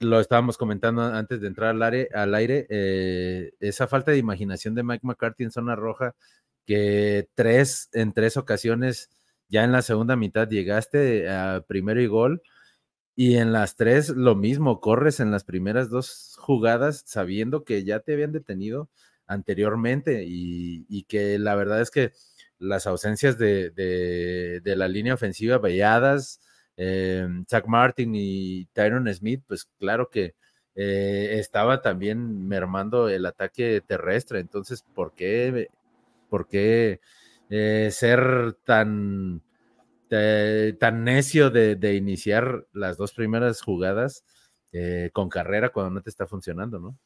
lo 0.01 0.21
estábamos 0.21 0.59
comentando 0.59 1.03
antes 1.03 1.41
de 1.41 1.47
entrar 1.49 1.71
al 1.71 1.83
aire, 1.83 2.09
al 2.15 2.35
aire 2.35 2.67
eh, 2.71 3.53
esa 3.61 3.87
falta 3.87 4.11
de 4.11 4.19
imaginación 4.19 4.75
de 4.75 4.83
Mike 4.83 5.07
McCarthy 5.07 5.45
en 5.45 5.51
zona 5.51 5.77
roja, 5.77 6.15
que 6.67 7.29
tres, 7.35 7.89
en 7.93 8.13
tres 8.13 8.37
ocasiones, 8.37 9.11
ya 9.49 9.65
en 9.65 9.73
la 9.73 9.83
segunda 9.83 10.17
mitad 10.17 10.49
llegaste 10.49 11.31
a 11.31 11.65
primero 11.67 12.01
y 12.03 12.07
gol, 12.07 12.43
y 13.17 13.37
en 13.37 13.53
las 13.53 13.77
tres 13.77 14.11
lo 14.11 14.37
mismo, 14.37 14.81
corres 14.81 15.21
en 15.21 15.31
las 15.31 15.45
primeras 15.45 15.91
dos 15.91 16.37
jugadas 16.39 17.05
sabiendo 17.07 17.65
que 17.65 17.85
ya 17.85 18.01
te 18.01 18.15
habían 18.15 18.33
detenido 18.33 18.91
anteriormente 19.27 20.25
y, 20.27 21.05
que 21.05 21.39
la 21.39 21.55
verdad 21.57 21.81
es 21.81 21.91
que 21.91 22.13
las 22.59 22.87
ausencias 22.87 23.39
de, 23.39 23.71
de 23.71 24.77
la 24.77 24.89
línea 24.89 25.15
ofensiva 25.15 25.59
velladas, 25.59 26.41
eh, 26.77 27.27
Zach 27.49 27.67
Martin 27.67 28.15
y 28.15 28.67
Tyron 28.67 29.13
Smith, 29.13 29.43
pues 29.47 29.65
claro 29.79 30.11
que 30.11 30.35
eh, 30.75 31.39
estaba 31.39 31.81
también 31.81 32.47
mermando 32.47 33.09
el 33.09 33.25
ataque 33.27 33.81
terrestre. 33.81 34.41
Entonces, 34.41 34.83
¿por 34.95 35.15
qué, 35.15 35.71
por 36.29 36.49
qué 36.49 37.01
eh, 37.49 37.89
ser 37.93 38.55
tan, 38.65 39.43
tan 40.09 41.05
necio 41.05 41.51
de, 41.51 41.95
iniciar 41.95 42.67
las 42.73 42.97
dos 42.97 43.13
primeras 43.13 43.63
jugadas 43.63 44.25
con 45.15 45.31
carrera 45.31 45.71
cuando 45.71 45.91
no 45.91 46.03
te 46.03 46.11
está 46.11 46.27
funcionando, 46.27 46.79
no? 46.79 46.99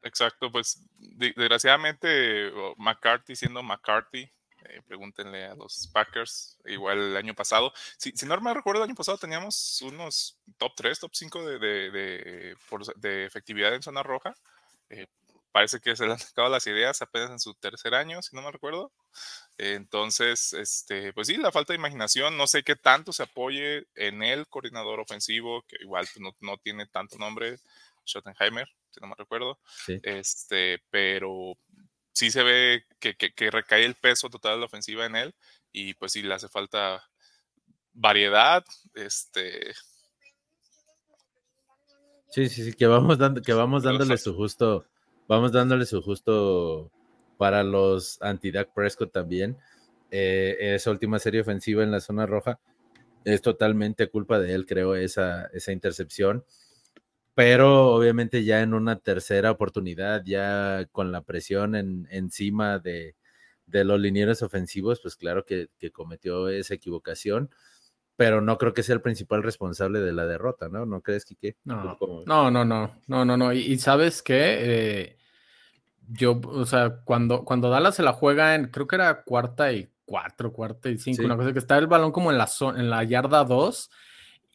Exacto, 0.00 0.50
pues 0.50 0.82
desgraciadamente 0.96 2.50
McCarthy 2.78 3.36
siendo 3.36 3.62
McCarthy, 3.62 4.30
eh, 4.68 4.82
pregúntenle 4.86 5.46
a 5.46 5.54
los 5.54 5.88
Packers, 5.88 6.58
igual 6.64 6.98
el 6.98 7.16
año 7.16 7.34
pasado. 7.34 7.72
Si, 7.96 8.12
si 8.12 8.26
no 8.26 8.40
me 8.40 8.54
recuerdo, 8.54 8.82
el 8.82 8.88
año 8.88 8.96
pasado 8.96 9.18
teníamos 9.18 9.82
unos 9.82 10.38
top 10.58 10.72
3, 10.76 11.00
top 11.00 11.14
5 11.14 11.46
de, 11.46 11.58
de, 11.58 12.56
de, 12.96 13.24
efectividad 13.24 13.74
en 13.74 13.82
zona 13.82 14.02
roja. 14.02 14.34
Eh, 14.90 15.06
parece 15.52 15.80
que 15.80 15.96
se 15.96 16.06
le 16.06 16.12
han 16.12 16.18
sacado 16.18 16.48
las 16.50 16.66
ideas 16.66 17.00
apenas 17.00 17.30
en 17.30 17.38
su 17.38 17.54
tercer 17.54 17.94
año, 17.94 18.20
si 18.20 18.36
no 18.36 18.42
me 18.42 18.50
recuerdo. 18.52 18.92
entonces, 19.56 20.52
este, 20.52 21.12
pues 21.14 21.28
sí, 21.28 21.36
la 21.38 21.50
falta 21.50 21.72
de 21.72 21.78
imaginación, 21.78 22.36
no 22.36 22.46
sé 22.46 22.62
qué 22.62 22.76
tanto 22.76 23.12
se 23.12 23.22
apoye 23.22 23.86
en 23.94 24.22
el 24.22 24.46
coordinador 24.48 25.00
ofensivo, 25.00 25.62
que 25.62 25.76
igual 25.80 26.06
no, 26.18 26.36
no 26.40 26.58
tiene 26.58 26.86
tanto 26.86 27.16
nombre, 27.16 27.58
Schottenheimer, 28.06 28.68
si 28.90 29.00
no 29.00 29.08
me 29.08 29.14
recuerdo. 29.16 29.58
Este, 30.02 30.82
pero 30.90 31.56
sí 32.16 32.30
se 32.30 32.42
ve 32.42 32.84
que, 32.98 33.50
recae 33.50 33.84
el 33.84 33.94
peso 33.94 34.30
total 34.30 34.54
de 34.54 34.60
la 34.60 34.66
ofensiva 34.66 35.04
en 35.04 35.16
él 35.16 35.34
y 35.70 35.92
pues 35.94 36.12
sí 36.12 36.22
le 36.22 36.32
hace 36.32 36.48
falta 36.48 37.04
variedad, 37.92 38.64
este... 38.94 39.74
Sí, 42.30 42.48
sí, 42.48 42.64
sí, 42.64 42.72
que 42.72 42.86
vamos 42.86 43.18
dando, 43.18 43.42
que 43.42 43.52
vamos 43.52 43.82
dándole 43.82 44.16
su 44.16 44.34
justo, 44.34 44.86
vamos 45.28 45.52
dándole 45.52 45.84
su 45.84 46.00
justo 46.00 46.90
para 47.36 47.62
los 47.62 48.20
anti-Dak 48.22 48.72
Prescott 48.74 49.12
también. 49.12 49.58
Eh, 50.10 50.56
esa 50.74 50.90
última 50.90 51.18
serie 51.18 51.42
ofensiva 51.42 51.82
en 51.82 51.90
la 51.90 52.00
zona 52.00 52.24
roja 52.24 52.58
es 53.24 53.42
totalmente 53.42 54.08
culpa 54.08 54.38
de 54.38 54.54
él, 54.54 54.64
creo, 54.64 54.96
esa, 54.96 55.46
esa 55.52 55.72
intercepción 55.72 56.44
pero 57.36 57.92
obviamente 57.92 58.44
ya 58.44 58.62
en 58.62 58.72
una 58.72 58.98
tercera 58.98 59.50
oportunidad, 59.50 60.22
ya 60.24 60.86
con 60.90 61.12
la 61.12 61.20
presión 61.20 61.74
en, 61.74 62.08
encima 62.10 62.78
de, 62.78 63.14
los 63.66 64.00
linieros 64.00 64.40
ofensivos, 64.40 65.00
pues 65.02 65.16
claro 65.16 65.44
que, 65.44 65.68
cometió 65.92 66.48
esa 66.48 66.72
equivocación, 66.72 67.50
pero 68.16 68.40
no 68.40 68.56
creo 68.56 68.72
que 68.72 68.82
sea 68.82 68.94
el 68.94 69.02
principal 69.02 69.42
responsable 69.42 70.00
de 70.00 70.14
la 70.14 70.24
derrota, 70.24 70.70
¿no? 70.70 70.86
¿No 70.86 71.02
crees, 71.02 71.26
Kike? 71.26 71.58
No, 71.64 71.98
no, 72.24 72.50
no, 72.50 72.64
no, 72.64 72.94
no, 73.06 73.24
no, 73.26 73.36
no. 73.36 73.52
Y, 73.52 73.78
sabes 73.80 74.22
qué, 74.22 74.56
eh, 74.58 75.18
yo, 76.08 76.40
o 76.42 76.64
sea, 76.64 77.02
cuando, 77.04 77.44
cuando 77.44 77.68
Dallas 77.68 77.96
se 77.96 78.02
la 78.02 78.14
juega 78.14 78.54
en, 78.54 78.68
creo 78.68 78.86
que 78.86 78.96
era 78.96 79.24
cuarta 79.24 79.70
y 79.74 79.90
cuatro, 80.06 80.54
cuarta 80.54 80.88
y 80.88 80.96
cinco, 80.96 81.26
una 81.26 81.36
cosa 81.36 81.52
que 81.52 81.58
está 81.58 81.76
el 81.76 81.86
balón 81.86 82.12
como 82.12 82.32
en 82.32 82.38
la, 82.38 82.48
en 82.76 82.88
la 82.88 83.04
yarda 83.04 83.44
dos, 83.44 83.90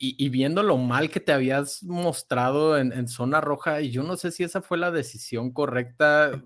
y, 0.03 0.29
viendo 0.29 0.63
lo 0.63 0.77
mal 0.77 1.11
que 1.11 1.19
te 1.19 1.31
habías 1.31 1.83
mostrado 1.83 2.77
en, 2.79 3.07
zona 3.07 3.39
roja, 3.39 3.81
y 3.81 3.91
yo 3.91 4.01
no 4.01 4.17
sé 4.17 4.31
si 4.31 4.43
esa 4.43 4.63
fue 4.63 4.79
la 4.79 4.89
decisión 4.89 5.51
correcta, 5.51 6.41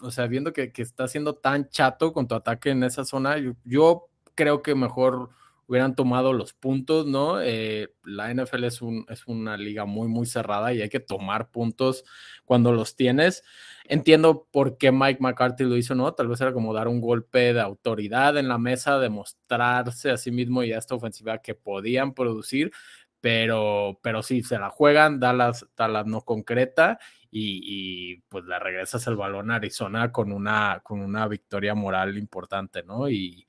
o 0.00 0.12
sea, 0.12 0.28
viendo 0.28 0.52
que, 0.52 0.72
que 0.72 0.82
está 0.82 1.08
siendo 1.08 1.34
tan 1.34 1.68
chato 1.70 2.12
con 2.12 2.28
tu 2.28 2.36
ataque 2.36 2.70
en 2.70 2.84
esa 2.84 3.04
zona, 3.04 3.36
yo, 3.64 4.06
creo 4.36 4.62
que 4.62 4.76
mejor 4.76 5.30
hubieran 5.66 5.94
tomado 5.94 6.32
los 6.32 6.52
puntos, 6.52 7.06
¿no? 7.06 7.40
Eh, 7.40 7.94
la 8.04 8.32
NFL 8.32 8.64
es, 8.64 8.80
un, 8.80 9.04
es 9.08 9.26
una 9.26 9.56
liga 9.56 9.84
muy, 9.84 10.08
muy 10.08 10.26
cerrada 10.26 10.72
y 10.72 10.80
hay 10.80 10.88
que 10.88 11.00
tomar 11.00 11.50
puntos 11.50 12.04
cuando 12.44 12.72
los 12.72 12.96
tienes. 12.96 13.44
Entiendo 13.84 14.46
por 14.50 14.78
qué 14.78 14.92
Mike 14.92 15.20
McCarthy 15.20 15.64
lo 15.64 15.76
hizo, 15.76 15.94
¿no? 15.94 16.12
Tal 16.14 16.28
vez 16.28 16.40
era 16.40 16.52
como 16.52 16.72
dar 16.72 16.88
un 16.88 17.00
golpe 17.00 17.52
de 17.52 17.60
autoridad 17.60 18.36
en 18.38 18.48
la 18.48 18.56
mesa, 18.56 18.98
demostrarse 18.98 20.10
a 20.10 20.16
sí 20.16 20.30
mismo 20.30 20.62
y 20.62 20.72
a 20.72 20.78
esta 20.78 20.94
ofensiva 20.94 21.38
que 21.38 21.54
podían 21.54 22.14
producir, 22.14 22.72
pero, 23.20 23.98
pero 24.02 24.22
sí, 24.22 24.42
se 24.42 24.58
la 24.58 24.70
juegan, 24.70 25.20
Dallas, 25.20 25.66
Dallas 25.76 26.06
no 26.06 26.22
concreta 26.22 26.98
y, 27.30 28.16
pues 28.28 28.44
le 28.44 28.58
regresas 28.58 29.06
el 29.06 29.16
balón 29.16 29.50
a 29.50 29.56
Arizona 29.56 30.10
con 30.10 30.32
una, 30.32 30.80
con 30.82 31.00
una 31.00 31.28
victoria 31.28 31.74
moral 31.74 32.18
importante, 32.18 32.82
¿no? 32.82 33.08
Y, 33.08 33.46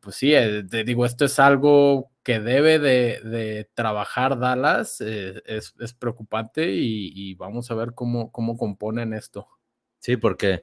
pues 0.00 0.16
sí, 0.16 0.34
eh, 0.34 0.64
te 0.68 0.84
digo, 0.84 1.06
esto 1.06 1.24
es 1.24 1.38
algo 1.38 2.12
que 2.22 2.40
debe 2.40 2.78
de, 2.78 3.70
trabajar 3.74 4.38
Dallas, 4.38 5.00
eh, 5.00 5.42
es, 5.46 5.72
preocupante 5.94 6.70
y, 6.72 7.34
vamos 7.34 7.70
a 7.70 7.74
ver 7.74 7.94
cómo, 7.94 8.30
cómo 8.32 8.56
componen 8.56 9.12
esto. 9.12 9.48
Sí, 9.98 10.16
porque, 10.16 10.62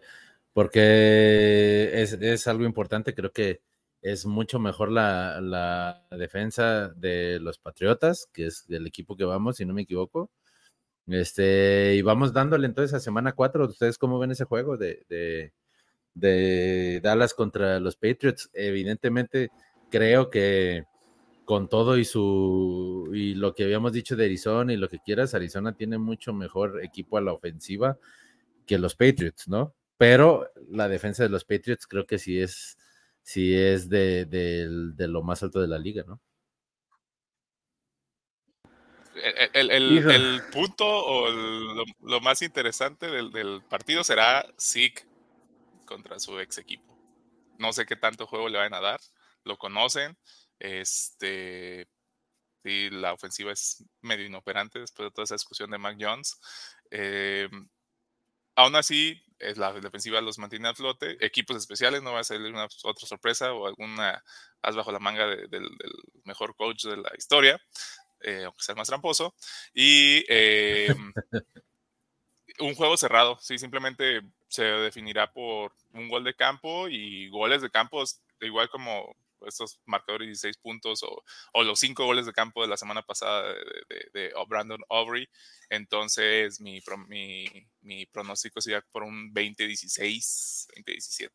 porque 0.53 1.91
es, 1.93 2.13
es 2.13 2.47
algo 2.47 2.65
importante, 2.65 3.15
creo 3.15 3.31
que 3.31 3.61
es 4.01 4.25
mucho 4.25 4.59
mejor 4.59 4.91
la, 4.91 6.05
defensa 6.11 6.89
de 6.89 7.39
los 7.39 7.59
Patriotas, 7.59 8.29
que 8.33 8.47
es 8.47 8.67
del 8.67 8.87
equipo 8.87 9.15
que 9.15 9.25
vamos, 9.25 9.57
si 9.57 9.65
no 9.65 9.73
me 9.73 9.83
equivoco. 9.83 10.31
Este, 11.07 11.95
y 11.95 12.01
vamos 12.01 12.33
dándole 12.33 12.67
entonces 12.67 12.93
a 12.93 12.99
semana 12.99 13.33
4. 13.33 13.65
¿Ustedes 13.65 13.97
cómo 13.97 14.19
ven 14.19 14.31
ese 14.31 14.45
juego 14.45 14.77
de, 14.77 15.05
de, 16.13 17.01
Dallas 17.01 17.33
contra 17.33 17.79
los 17.79 17.95
Patriots? 17.95 18.49
Evidentemente, 18.53 19.49
creo 19.89 20.29
que 20.29 20.85
con 21.45 21.67
todo 21.67 21.97
y 21.97 22.05
su 22.05 23.09
y 23.13 23.33
lo 23.33 23.55
que 23.55 23.63
habíamos 23.63 23.91
dicho 23.91 24.15
de 24.15 24.25
Arizona 24.25 24.71
y 24.71 24.77
lo 24.77 24.87
que 24.87 24.99
quieras, 24.99 25.33
Arizona 25.33 25.75
tiene 25.75 25.97
mucho 25.97 26.31
mejor 26.31 26.83
equipo 26.83 27.17
a 27.17 27.21
la 27.21 27.33
ofensiva 27.33 27.97
que 28.67 28.77
los 28.77 28.95
Patriots, 28.95 29.47
¿no? 29.47 29.73
Pero 29.97 30.51
la 30.69 30.87
defensa 30.87 31.23
de 31.23 31.29
los 31.29 31.43
Patriots 31.45 31.87
creo 31.87 32.05
que 32.05 32.19
sí 32.19 32.39
es 32.39 32.77
si 33.29 33.55
es 33.55 33.89
de, 33.89 34.65
lo 34.97 35.21
más 35.21 35.43
alto 35.43 35.61
de 35.61 35.67
la 35.67 35.77
liga, 35.77 36.03
¿no? 36.07 36.19
El, 39.53 40.41
punto 40.51 40.87
o 40.87 41.29
lo, 41.29 42.21
más 42.21 42.41
interesante 42.41 43.05
del, 43.05 43.61
partido 43.69 44.03
será 44.03 44.43
Zeke 44.59 45.05
contra 45.85 46.17
su 46.19 46.39
ex 46.39 46.57
equipo. 46.57 46.97
No 47.59 47.71
sé 47.71 47.85
qué 47.85 47.95
tanto 47.95 48.25
juego 48.25 48.49
le 48.49 48.57
van 48.57 48.73
a 48.73 48.81
dar, 48.81 48.99
lo 49.43 49.57
conocen. 49.57 50.17
Este, 50.57 51.87
y 52.63 52.89
la 52.89 53.13
ofensiva 53.13 53.51
es 53.51 53.85
medio 54.01 54.25
inoperante 54.25 54.79
después 54.79 55.05
de 55.05 55.11
toda 55.11 55.25
esa 55.25 55.35
discusión 55.35 55.69
de 55.69 55.77
Mac 55.77 55.97
Jones. 55.99 56.39
Eh, 56.89 57.47
aún 58.55 58.75
así, 58.75 59.21
la 59.55 59.73
defensiva 59.73 60.21
los 60.21 60.37
mantiene 60.37 60.67
a 60.67 60.73
flote. 60.73 61.17
Equipos 61.25 61.57
especiales, 61.57 62.01
no 62.01 62.13
va 62.13 62.19
a 62.19 62.23
salir 62.23 62.51
una 62.51 62.67
otra 62.83 63.07
sorpresa 63.07 63.53
o 63.53 63.67
alguna 63.67 64.23
as 64.61 64.75
bajo 64.75 64.91
la 64.91 64.99
manga 64.99 65.25
del, 65.27 65.69
mejor 66.25 66.55
coach 66.55 66.85
de 66.85 66.97
la 66.97 67.11
historia, 67.17 67.59
eh, 68.21 68.43
aunque 68.45 68.63
sea 68.63 68.73
el 68.73 68.77
más 68.77 68.87
tramposo. 68.87 69.33
Y 69.73 70.25
eh, 70.27 70.93
un 72.59 72.75
juego 72.75 72.97
cerrado, 72.97 73.37
sí, 73.41 73.57
simplemente 73.57 74.21
se 74.47 74.63
definirá 74.63 75.31
por 75.31 75.73
un 75.93 76.09
gol 76.09 76.23
de 76.23 76.35
campo 76.35 76.87
y 76.89 77.29
goles 77.29 77.61
de 77.61 77.69
campo, 77.69 78.03
igual 78.41 78.69
como 78.69 79.15
estos 79.47 79.79
marcadores 79.85 80.25
de 80.25 80.31
16 80.31 80.57
puntos 80.57 81.03
o, 81.03 81.23
o, 81.53 81.63
los 81.63 81.79
cinco 81.79 82.05
goles 82.05 82.25
de 82.25 82.33
campo 82.33 82.61
de 82.61 82.67
la 82.67 82.77
semana 82.77 83.01
pasada 83.01 83.43
de, 83.43 84.09
de, 84.13 84.31
Brandon 84.47 84.81
Aubrey. 84.89 85.27
Entonces, 85.69 86.59
mi, 86.61 86.81
mi, 87.07 87.45
mi 87.81 88.05
pronóstico 88.05 88.61
sería 88.61 88.83
por 88.91 89.03
un 89.03 89.33
20-16, 89.33 90.67
20-17. 90.85 91.29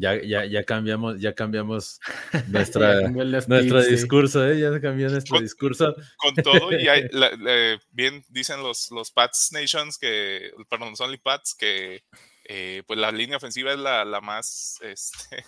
Ya, 0.00 0.14
ya, 0.22 0.44
ya 0.44 0.62
cambiamos, 0.62 1.20
ya 1.20 1.34
cambiamos 1.34 1.98
nuestra, 2.48 3.08
nuestro 3.08 3.82
discurso, 3.82 4.48
¿eh? 4.48 4.60
ya 4.60 4.80
cambió 4.80 5.08
nuestro 5.08 5.40
discurso. 5.40 5.96
Con 6.16 6.36
todo, 6.36 6.70
y 6.72 6.86
bien 7.90 8.24
dicen 8.28 8.62
los, 8.62 8.92
los 8.92 9.10
Pats 9.10 9.50
Nations 9.50 9.98
que, 9.98 10.52
perdón, 10.68 10.90
los 10.90 11.00
Only 11.00 11.18
Pats, 11.18 11.52
que 11.54 12.04
eh, 12.44 12.84
pues 12.86 12.98
la 12.98 13.10
línea 13.10 13.38
ofensiva 13.38 13.72
es 13.72 13.78
la, 13.80 14.04
la 14.04 14.20
más, 14.20 14.78
este, 14.82 15.44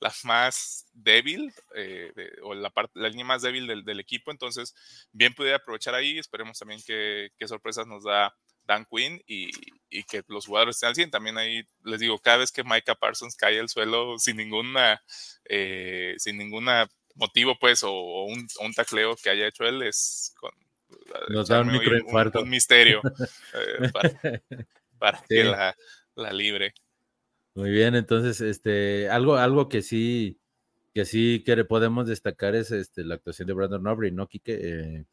la 0.00 0.12
más 0.24 0.86
débil, 0.92 1.52
eh, 1.74 2.12
o 2.42 2.54
la, 2.54 2.70
parte, 2.70 2.98
la 2.98 3.08
línea 3.08 3.24
más 3.24 3.42
débil 3.42 3.66
del, 3.66 3.84
del, 3.84 4.00
equipo, 4.00 4.30
entonces 4.30 4.74
bien 5.12 5.34
puede 5.34 5.54
aprovechar 5.54 5.94
ahí, 5.94 6.18
esperemos 6.18 6.58
también 6.58 6.80
que, 6.86 7.30
qué 7.38 7.48
sorpresas 7.48 7.86
nos 7.86 8.04
da 8.04 8.34
Dan 8.68 8.84
Quinn 8.84 9.20
y, 9.26 9.50
y, 9.88 10.04
que 10.04 10.22
los 10.28 10.46
jugadores 10.46 10.76
estén 10.76 10.90
al 10.90 10.94
100. 10.94 11.10
También 11.10 11.38
ahí 11.38 11.62
les 11.84 12.00
digo, 12.00 12.18
cada 12.18 12.36
vez 12.36 12.52
que 12.52 12.62
Micah 12.62 12.94
Parsons 12.94 13.34
cae 13.34 13.58
al 13.58 13.70
suelo 13.70 14.18
sin 14.18 14.36
ninguna, 14.36 15.02
eh, 15.48 16.14
sin 16.18 16.36
ninguna 16.36 16.86
motivo, 17.14 17.58
pues, 17.58 17.82
o, 17.82 18.24
un, 18.24 18.46
un, 18.60 18.74
tacleo 18.74 19.16
que 19.16 19.30
haya 19.30 19.48
hecho 19.48 19.64
él, 19.64 19.82
es 19.82 20.34
con 20.38 20.50
Nos 21.30 21.48
da 21.48 21.62
un, 21.62 21.72
microinfarto. 21.72 22.42
Un, 22.42 22.50
misterio 22.50 23.00
eh, 23.54 23.90
para, 23.90 24.10
para 24.98 25.24
que 25.26 25.44
la, 25.44 25.74
la, 26.14 26.32
libre. 26.32 26.74
Muy 27.58 27.70
bien, 27.70 27.96
entonces, 27.96 28.40
este, 28.40 29.10
algo, 29.10 29.34
algo 29.34 29.68
que 29.68 29.82
sí, 29.82 30.38
que 30.94 31.04
sí 31.04 31.42
que 31.44 31.64
podemos 31.64 32.06
destacar 32.06 32.54
es 32.54 32.70
este, 32.70 33.02
la 33.02 33.16
actuación 33.16 33.48
de 33.48 33.54
Brandon 33.54 33.84
Aubrey, 33.88 34.12
¿no, 34.12 34.28
Kike? 34.28 34.58
Eh, 34.62 35.04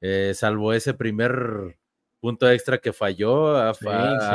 eh, 0.00 0.32
salvo 0.34 0.72
ese 0.72 0.94
primer 0.94 1.78
punto 2.18 2.50
extra 2.50 2.78
que 2.78 2.92
falló, 2.92 3.56
ha, 3.56 3.72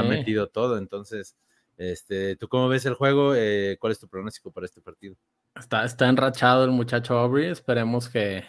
metido 0.08 0.48
todo. 0.48 0.78
Entonces, 0.78 1.36
este, 1.76 2.38
¿tú 2.38 2.48
cómo 2.48 2.70
ves 2.70 2.86
el 2.86 2.94
juego? 2.94 3.36
Eh, 3.36 3.76
¿Cuál 3.78 3.92
es 3.92 4.00
tu 4.00 4.08
pronóstico 4.08 4.52
para 4.54 4.66
este 4.66 4.80
partido? 4.80 5.18
Está, 5.54 5.84
está 5.84 6.08
enrachado 6.08 6.64
el 6.64 6.72
muchacho 6.72 7.18
Aubrey. 7.18 7.48
Esperemos 7.48 8.08
que, 8.08 8.46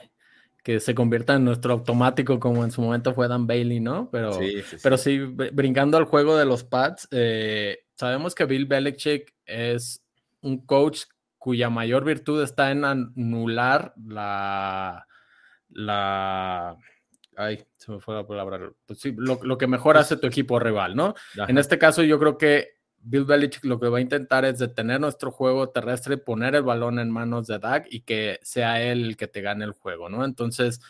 que 0.63 0.81
se 0.81 0.95
convierta 0.95 1.35
en 1.35 1.45
nuestro 1.45 1.73
automático 1.73 2.39
como 2.39 2.65
en 2.65 2.71
su 2.71 2.83
momento 2.83 3.15
fue 3.15 3.29
Dan 3.29 3.47
Bailey, 3.47 3.81
¿no? 3.81 4.09
Pero 4.11 4.33
sí, 4.35 4.63
pero 4.83 4.97
sí 4.99 5.19
brincando 5.19 5.97
al 5.97 6.05
juego 6.05 6.37
de 6.37 6.45
los 6.45 6.65
Pats, 6.65 7.09
eh, 7.11 7.79
sabemos 7.95 8.35
que 8.35 8.45
Bill 8.45 8.67
Belichick 8.67 9.35
es 9.47 10.03
un 10.43 10.65
coach 10.65 11.03
cuya 11.39 11.71
mayor 11.71 12.05
virtud 12.05 12.43
está 12.43 12.71
en 12.71 12.85
anular 12.85 13.95
la, 14.07 15.07
la 15.71 16.77
ay, 17.37 17.65
se 17.77 17.93
me 17.93 18.01
fue 18.01 18.15
la 18.15 18.27
palabra, 18.27 18.71
pues 18.85 19.01
sí, 19.01 19.15
lo, 19.17 19.41
lo, 19.43 19.57
que 19.57 19.67
mejor 19.67 19.95
pues 19.95 20.07
hace 20.07 20.17
tu 20.19 20.27
equipo 20.27 20.59
rival, 20.59 20.95
¿no? 20.95 21.15
En 21.49 21.57
este 21.57 21.79
caso 21.79 22.03
yo 22.03 22.19
creo 22.19 22.37
que 22.37 22.80
Bill 23.03 23.25
Belichick 23.25 23.65
lo 23.65 23.81
que 23.81 23.89
va 23.89 23.99
a 23.99 24.03
intentar 24.03 24.45
es 24.45 24.59
detener 24.59 25.01
nuestro 25.01 25.31
juego 25.31 25.71
terrestre, 25.71 26.19
poner 26.19 26.55
el 26.55 26.63
balón 26.63 26.99
en 26.99 27.11
manos 27.11 27.47
de 27.47 27.59
Dak 27.59 27.87
y 27.91 28.03
que 28.03 28.39
sea 28.43 28.83
él 28.83 29.05
el 29.05 29.17
que 29.17 29.29
te 29.29 29.41
gane 29.41 29.65
el 29.65 29.73
juego, 29.73 30.09
¿no? 30.09 30.25
Entonces, 30.25 30.81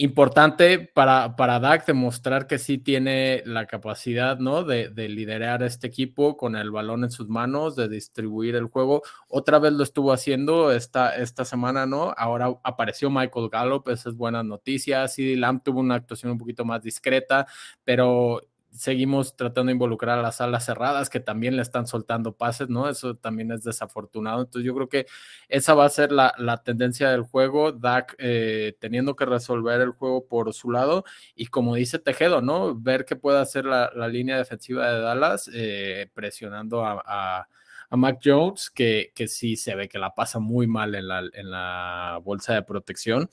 importante 0.00 0.78
para, 0.78 1.36
para 1.36 1.60
Dak 1.60 1.84
demostrar 1.86 2.46
que 2.46 2.58
sí 2.58 2.78
tiene 2.78 3.42
la 3.44 3.66
capacidad, 3.66 4.38
¿no? 4.38 4.64
De, 4.64 4.88
de, 4.88 5.10
liderar 5.10 5.62
este 5.62 5.88
equipo 5.88 6.38
con 6.38 6.56
el 6.56 6.70
balón 6.70 7.04
en 7.04 7.10
sus 7.10 7.28
manos, 7.28 7.76
de 7.76 7.86
distribuir 7.88 8.56
el 8.56 8.64
juego. 8.64 9.02
Otra 9.28 9.58
vez 9.58 9.74
lo 9.74 9.82
estuvo 9.84 10.12
haciendo 10.12 10.72
esta, 10.72 11.14
esta 11.16 11.44
semana, 11.44 11.84
¿no? 11.84 12.14
Ahora 12.16 12.48
apareció 12.64 13.10
Michael 13.10 13.50
Gallup, 13.50 13.88
esa 13.90 14.08
es 14.08 14.16
buena 14.16 14.42
noticia. 14.42 15.06
CD 15.06 15.36
Lamb 15.36 15.62
tuvo 15.62 15.80
una 15.80 15.96
actuación 15.96 16.32
un 16.32 16.38
poquito 16.38 16.64
más 16.64 16.82
discreta, 16.82 17.46
pero 17.84 18.40
seguimos 18.80 19.36
tratando 19.36 19.68
de 19.68 19.74
involucrar 19.74 20.18
a 20.18 20.22
las 20.22 20.40
alas 20.40 20.64
cerradas 20.64 21.10
que 21.10 21.20
también 21.20 21.54
le 21.54 21.60
están 21.60 21.86
soltando 21.86 22.32
pases, 22.32 22.70
¿no? 22.70 22.88
Eso 22.88 23.14
también 23.14 23.52
es 23.52 23.62
desafortunado. 23.62 24.40
Entonces 24.40 24.66
yo 24.66 24.74
creo 24.74 24.88
que 24.88 25.04
esa 25.50 25.74
va 25.74 25.84
a 25.84 25.90
ser 25.90 26.12
la, 26.12 26.32
tendencia 26.64 27.10
del 27.10 27.20
juego, 27.20 27.72
Dak 27.72 28.16
eh, 28.18 28.74
teniendo 28.80 29.16
que 29.16 29.26
resolver 29.26 29.82
el 29.82 29.90
juego 29.90 30.26
por 30.26 30.54
su 30.54 30.70
lado 30.70 31.04
y 31.34 31.48
como 31.48 31.74
dice 31.74 31.98
Tejedo, 31.98 32.40
¿no? 32.40 32.74
Ver 32.74 33.04
qué 33.04 33.16
puede 33.16 33.38
hacer 33.38 33.66
la, 33.66 33.90
línea 34.08 34.38
defensiva 34.38 34.90
de 34.90 35.00
Dallas 35.00 35.50
eh, 35.52 36.10
presionando 36.14 36.82
a, 36.82 37.02
a, 37.04 37.96
Mac 37.96 38.20
Jones, 38.24 38.70
que, 38.70 39.12
que 39.14 39.28
sí 39.28 39.56
se 39.56 39.74
ve 39.74 39.88
que 39.88 39.98
la 39.98 40.14
pasa 40.14 40.38
muy 40.38 40.66
mal 40.66 40.94
en 40.94 41.06
la, 41.06 41.22
en 41.34 41.50
la 41.50 42.18
bolsa 42.22 42.54
de 42.54 42.62
protección. 42.62 43.28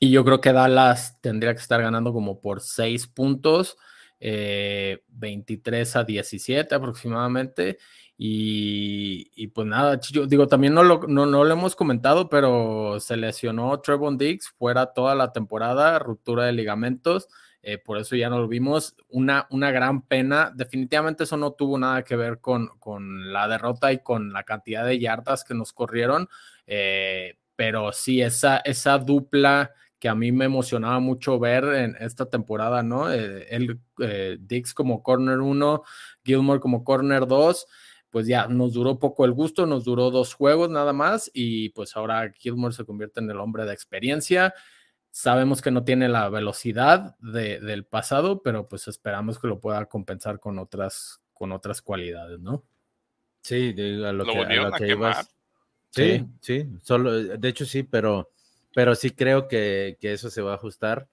Y 0.00 0.10
yo 0.10 0.24
creo 0.24 0.40
que 0.40 0.52
Dallas 0.52 1.20
tendría 1.20 1.54
que 1.54 1.60
estar 1.60 1.80
ganando 1.80 2.12
como 2.12 2.40
por 2.40 2.60
seis 2.62 3.06
puntos. 3.06 3.76
23 4.20 5.96
eh, 5.96 5.98
a 5.98 6.04
17 6.04 6.74
aproximadamente. 6.74 7.78
Y, 8.22 9.46
pues 9.54 9.66
nada, 9.66 9.98
yo 10.12 10.26
digo, 10.26 10.46
también 10.46 10.74
no 10.74 10.82
lo, 10.82 11.06
no, 11.08 11.24
lo 11.24 11.50
hemos 11.50 11.74
comentado, 11.74 12.28
pero 12.28 13.00
se 13.00 13.16
lesionó 13.16 13.80
Trevon 13.80 14.18
Diggs 14.18 14.50
fuera 14.58 14.92
toda 14.92 15.14
la 15.14 15.32
temporada, 15.32 15.98
ruptura 15.98 16.44
de 16.44 16.52
ligamentos. 16.52 17.28
Eh, 17.62 17.78
por 17.78 17.96
eso 17.96 18.16
ya 18.16 18.28
no 18.28 18.46
vimos. 18.46 18.94
Una, 19.08 19.46
una 19.50 19.70
gran 19.70 20.02
pena. 20.02 20.52
Definitivamente 20.54 21.24
eso 21.24 21.38
no 21.38 21.52
tuvo 21.52 21.78
nada 21.78 22.02
que 22.02 22.16
ver 22.16 22.40
con, 22.40 22.68
con 22.78 23.32
la 23.32 23.48
derrota 23.48 23.90
y 23.90 24.02
con 24.02 24.34
la 24.34 24.42
cantidad 24.44 24.84
de 24.84 24.98
yardas 24.98 25.42
que 25.42 25.54
nos 25.54 25.72
corrieron. 25.72 26.28
Eh, 26.66 27.38
pero 27.56 27.90
sí, 27.92 28.20
esa, 28.20 28.58
esa 28.58 28.98
dupla 28.98 29.72
que 30.00 30.08
a 30.08 30.14
mí 30.14 30.32
me 30.32 30.46
emocionaba 30.46 30.98
mucho 30.98 31.38
ver 31.38 31.64
en 31.64 31.96
esta 32.00 32.24
temporada, 32.26 32.82
¿no? 32.82 33.12
Eh, 33.12 33.46
el 33.50 33.78
eh, 34.00 34.38
Dix 34.40 34.72
como 34.72 35.02
corner 35.02 35.38
1, 35.38 35.82
Gilmore 36.24 36.58
como 36.58 36.82
corner 36.82 37.26
2, 37.26 37.66
pues 38.08 38.26
ya 38.26 38.48
nos 38.48 38.72
duró 38.72 38.98
poco 38.98 39.26
el 39.26 39.32
gusto, 39.32 39.66
nos 39.66 39.84
duró 39.84 40.10
dos 40.10 40.32
juegos 40.32 40.70
nada 40.70 40.94
más 40.94 41.30
y 41.34 41.68
pues 41.68 41.96
ahora 41.96 42.32
Gilmore 42.32 42.74
se 42.74 42.86
convierte 42.86 43.20
en 43.20 43.30
el 43.30 43.38
hombre 43.38 43.66
de 43.66 43.74
experiencia. 43.74 44.54
Sabemos 45.10 45.60
que 45.60 45.70
no 45.70 45.84
tiene 45.84 46.08
la 46.08 46.30
velocidad 46.30 47.16
del 47.18 47.84
pasado, 47.84 48.42
pero 48.42 48.68
pues 48.68 48.88
esperamos 48.88 49.38
que 49.38 49.48
lo 49.48 49.60
pueda 49.60 49.84
compensar 49.84 50.40
con 50.40 50.58
otras, 50.58 51.20
con 51.34 51.52
otras 51.52 51.82
cualidades, 51.82 52.40
¿no? 52.40 52.64
Sí, 53.42 53.74
de, 53.74 54.06
a 54.06 54.12
lo, 54.12 54.24
que, 54.24 54.38
a 54.38 55.26
Sí, 55.90 56.24
sí, 56.40 56.68
solo, 56.82 57.12
de 57.12 57.48
hecho 57.48 57.66
sí, 57.66 57.82
pero 57.82 58.30
pero 58.74 58.94
sí 58.94 59.10
creo 59.10 59.48
que, 59.48 59.96
eso 60.00 60.30
se 60.30 60.42
va 60.42 60.52
a 60.52 60.56
ajustar. 60.56 61.08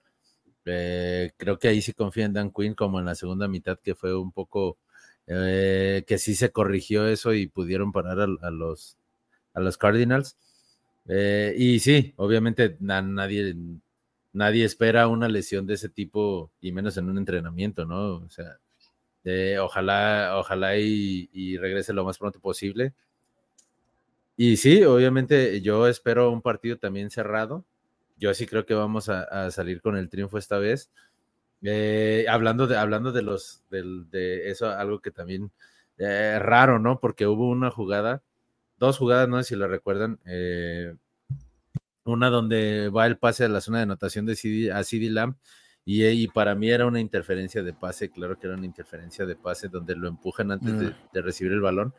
Eh, 0.64 1.32
creo 1.36 1.58
que 1.58 1.68
ahí 1.68 1.82
sí 1.82 1.92
confía 1.92 2.26
en 2.26 2.32
Dan 2.32 2.52
Quinn, 2.52 2.74
como 2.74 2.98
en 3.00 3.06
la 3.06 3.14
segunda 3.14 3.48
mitad, 3.48 3.78
que 3.80 3.94
fue 3.94 4.16
un 4.16 4.32
poco 4.32 4.78
eh, 5.26 6.04
que 6.06 6.18
sí 6.18 6.34
se 6.34 6.52
corrigió 6.52 7.06
eso 7.06 7.34
y 7.34 7.46
pudieron 7.48 7.92
parar 7.92 8.20
a, 8.20 8.50
los, 8.50 8.98
a 9.54 9.60
los 9.60 9.78
Cardinals. 9.78 10.36
Eh, 11.08 11.54
y 11.58 11.80
sí, 11.80 12.14
obviamente 12.16 12.76
nadie, 12.80 13.56
nadie 14.32 14.64
espera 14.64 15.08
una 15.08 15.28
lesión 15.28 15.66
de 15.66 15.74
ese 15.74 15.88
tipo, 15.88 16.52
y 16.60 16.72
menos 16.72 16.96
en 16.98 17.08
un 17.08 17.18
entrenamiento, 17.18 17.86
¿no? 17.86 18.16
O 18.16 18.30
sea, 18.30 18.58
ojalá, 19.60 20.36
ojalá 20.38 20.76
y 20.76 21.56
regrese 21.58 21.92
lo 21.92 22.04
más 22.04 22.18
pronto 22.18 22.40
posible. 22.40 22.94
Y 24.40 24.56
sí, 24.56 24.84
obviamente 24.84 25.60
yo 25.62 25.88
espero 25.88 26.30
un 26.30 26.42
partido 26.42 26.78
también 26.78 27.10
cerrado. 27.10 27.64
Yo 28.18 28.32
sí 28.34 28.46
creo 28.46 28.64
que 28.64 28.72
vamos 28.72 29.08
a, 29.08 29.50
salir 29.50 29.82
con 29.82 29.96
el 29.96 30.08
triunfo 30.08 30.38
esta 30.38 30.58
vez. 30.58 30.92
Eh, 31.60 32.24
hablando, 32.30 32.68
de, 32.68 32.76
hablando 32.76 33.10
de 33.10 33.22
los 33.22 33.64
de 33.68 34.48
eso, 34.48 34.70
algo 34.70 35.00
que 35.00 35.10
también 35.10 35.50
eh, 35.98 36.38
raro, 36.38 36.78
¿no? 36.78 37.00
Porque 37.00 37.26
hubo 37.26 37.50
una 37.50 37.72
jugada, 37.72 38.22
dos 38.78 38.96
jugadas, 38.96 39.28
no 39.28 39.38
sé 39.38 39.48
si 39.48 39.56
lo 39.56 39.66
recuerdan. 39.66 40.20
Eh, 40.24 40.94
una 42.04 42.30
donde 42.30 42.90
va 42.90 43.06
el 43.06 43.18
pase 43.18 43.44
a 43.44 43.48
la 43.48 43.60
zona 43.60 43.78
de 43.78 43.82
anotación 43.84 44.24
de 44.24 44.36
CD, 44.36 44.70
a 44.70 44.84
CD 44.84 45.10
Lamb. 45.10 45.34
Y, 45.84 46.28
para 46.28 46.54
mí 46.54 46.70
era 46.70 46.86
una 46.86 47.00
interferencia 47.00 47.64
de 47.64 47.72
pase, 47.72 48.10
claro 48.10 48.38
que 48.38 48.46
era 48.46 48.56
una 48.56 48.66
interferencia 48.66 49.26
de 49.26 49.34
pase 49.34 49.68
donde 49.68 49.96
lo 49.96 50.06
empujan 50.06 50.52
antes 50.52 50.78
de, 50.78 50.86
mm. 50.90 50.94
de 51.12 51.22
recibir 51.22 51.52
el 51.52 51.60
balón 51.60 51.92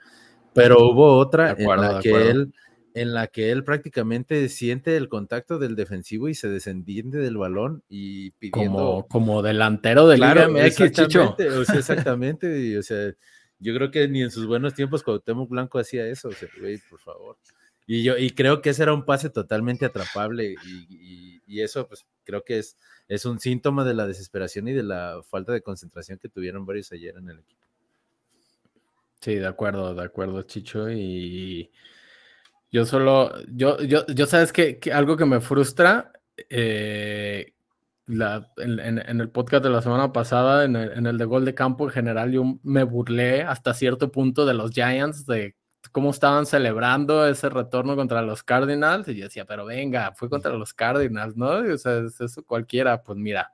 pero 0.54 0.90
hubo 0.90 1.18
otra 1.18 1.56
en 1.58 1.68
la 1.68 2.00
que 2.02 2.30
él 2.30 2.54
en 2.94 3.14
la 3.14 3.28
que 3.28 3.52
él 3.52 3.64
prácticamente 3.64 4.50
siente 4.50 4.98
el 4.98 5.10
contacto 5.10 5.60
del 5.60 5.76
defensivo 5.76 6.28
y 6.28 6.34
se 6.34 6.50
desentiende 6.50 7.20
del 7.20 7.38
balón 7.38 7.84
y 7.88 8.32
pidiendo 8.32 8.78
como, 8.78 9.08
como 9.08 9.42
delantero 9.42 10.08
del 10.08 10.20
claro, 10.20 10.58
exactamente, 10.58 11.50
o 11.50 11.64
sea, 11.66 11.76
exactamente, 11.80 12.78
o 12.78 12.84
sea, 12.84 13.14
yo 13.60 13.76
creo 13.76 13.92
que 13.92 14.08
ni 14.08 14.22
en 14.22 14.32
sus 14.32 14.48
buenos 14.48 14.74
tiempos 14.74 15.04
Cuauhtémoc 15.04 15.50
Blanco 15.50 15.80
hacía 15.80 16.08
eso, 16.08 16.30
o 16.30 16.34
sea, 16.34 16.50
güey, 16.60 16.80
por 16.90 17.00
favor. 17.00 17.38
Y 17.86 18.04
yo 18.04 18.18
y 18.18 18.32
creo 18.32 18.62
que 18.62 18.70
ese 18.70 18.84
era 18.84 18.94
un 18.94 19.04
pase 19.04 19.30
totalmente 19.30 19.86
atrapable 19.86 20.56
y, 20.64 21.42
y, 21.48 21.62
eso 21.62 21.88
pues 21.88 22.06
creo 22.24 22.44
que 22.44 22.60
es, 22.60 22.78
es 23.08 23.26
un 23.26 23.40
síntoma 23.40 23.84
de 23.84 23.96
la 23.96 24.06
desesperación 24.06 24.68
y 24.68 24.74
de 24.74 24.84
la 24.84 25.22
falta 25.28 25.52
de 25.52 25.62
concentración 25.62 26.20
que 26.20 26.30
tuvieron 26.30 26.68
varios 26.68 26.92
ayer 26.92 27.16
en 27.18 27.30
el 27.30 27.40
equipo. 27.40 27.66
Sí, 29.22 29.36
de 29.36 29.48
acuerdo, 29.48 29.94
de 29.94 30.04
acuerdo, 30.04 30.42
Chicho. 30.44 30.90
Y 30.90 31.72
yo 32.72 32.86
solo, 32.86 33.34
yo, 33.50 33.82
yo, 33.82 34.06
yo 34.08 34.26
sabes 34.26 34.54
que, 34.54 34.80
algo 34.94 35.18
que 35.18 35.26
me 35.26 35.42
frustra, 35.42 36.14
eh, 36.50 37.54
la, 38.06 38.52
en, 38.58 38.98
el 39.00 39.30
podcast 39.30 39.64
de 39.64 39.70
la 39.70 39.82
semana 39.82 40.14
pasada, 40.14 40.64
en 40.66 40.76
el, 40.76 40.92
en 40.94 41.06
el, 41.06 41.18
de 41.18 41.26
gol 41.26 41.46
de 41.46 41.54
campo 41.54 41.86
en 41.86 41.92
general, 41.92 42.32
yo 42.32 42.60
me 42.64 42.84
burlé 42.84 43.44
hasta 43.44 43.74
cierto 43.74 44.12
punto 44.12 44.46
de 44.46 44.54
los 44.54 44.72
Giants, 44.72 45.26
de 45.26 45.56
cómo 45.92 46.12
estaban 46.12 46.46
celebrando 46.46 47.28
ese 47.28 47.50
retorno 47.50 47.96
contra 47.96 48.22
los 48.22 48.44
Cardinals. 48.44 49.08
Y 49.10 49.16
yo 49.16 49.26
decía, 49.26 49.46
pero 49.46 49.66
venga, 49.66 50.14
fue 50.16 50.30
contra 50.30 50.54
los 50.54 50.74
Cardinals, 50.74 51.36
¿no? 51.36 51.50
O 51.74 51.78
sea, 51.78 52.00
eso 52.00 52.44
cualquiera, 52.46 53.04
pues 53.04 53.18
mira, 53.18 53.52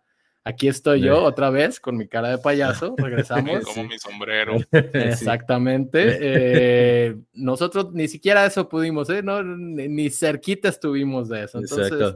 Aquí 0.48 0.68
estoy 0.68 1.02
yo 1.02 1.24
otra 1.24 1.50
vez 1.50 1.80
con 1.80 1.98
mi 1.98 2.08
cara 2.08 2.30
de 2.30 2.38
payaso. 2.38 2.94
Regresamos. 3.00 3.66
Como 3.66 3.86
mi 3.86 3.98
sombrero. 3.98 4.58
Exactamente. 4.72 6.20
Eh, 6.22 7.16
nosotros 7.34 7.92
ni 7.94 8.08
siquiera 8.08 8.46
eso 8.46 8.70
pudimos, 8.70 9.10
¿eh? 9.10 9.24
No, 9.24 9.42
ni, 9.42 10.12
cerquita 10.12 10.70
estuvimos 10.70 11.30
de 11.30 11.46
eso. 11.46 11.58
Entonces, 11.58 12.16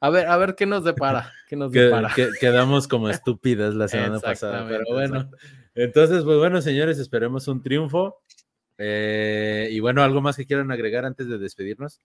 a 0.00 0.10
ver, 0.10 0.26
a 0.26 0.36
ver 0.36 0.54
qué 0.54 0.66
nos 0.66 0.84
depara. 0.84 1.32
Qué 1.48 1.56
nos 1.56 1.72
depara. 1.72 2.14
quedamos 2.38 2.86
como 2.86 3.08
estúpidas 3.08 3.74
la 3.74 3.88
semana 3.88 4.20
pasada. 4.20 4.66
Pero 4.68 4.84
bueno. 4.90 5.30
Entonces, 5.74 6.24
pues 6.24 6.36
bueno, 6.36 6.60
señores, 6.60 6.98
esperemos 6.98 7.48
un 7.48 7.62
triunfo. 7.62 8.20
Eh, 8.76 9.68
y 9.70 9.80
bueno, 9.80 10.02
¿algo 10.02 10.20
más 10.20 10.36
que 10.36 10.44
quieran 10.44 10.70
agregar 10.72 11.06
antes 11.06 11.26
de 11.26 11.38
despedirnos? 11.38 12.02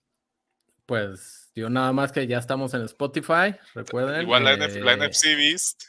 Pues 0.86 1.47
yo 1.54 1.70
nada 1.70 1.92
más 1.92 2.12
que 2.12 2.26
ya 2.26 2.38
estamos 2.38 2.74
en 2.74 2.82
Spotify, 2.82 3.56
recuerden. 3.74 4.22
Igual 4.22 4.44
la, 4.44 4.56
NFC 4.56 5.26
eh, 5.26 5.36
Beast. 5.36 5.82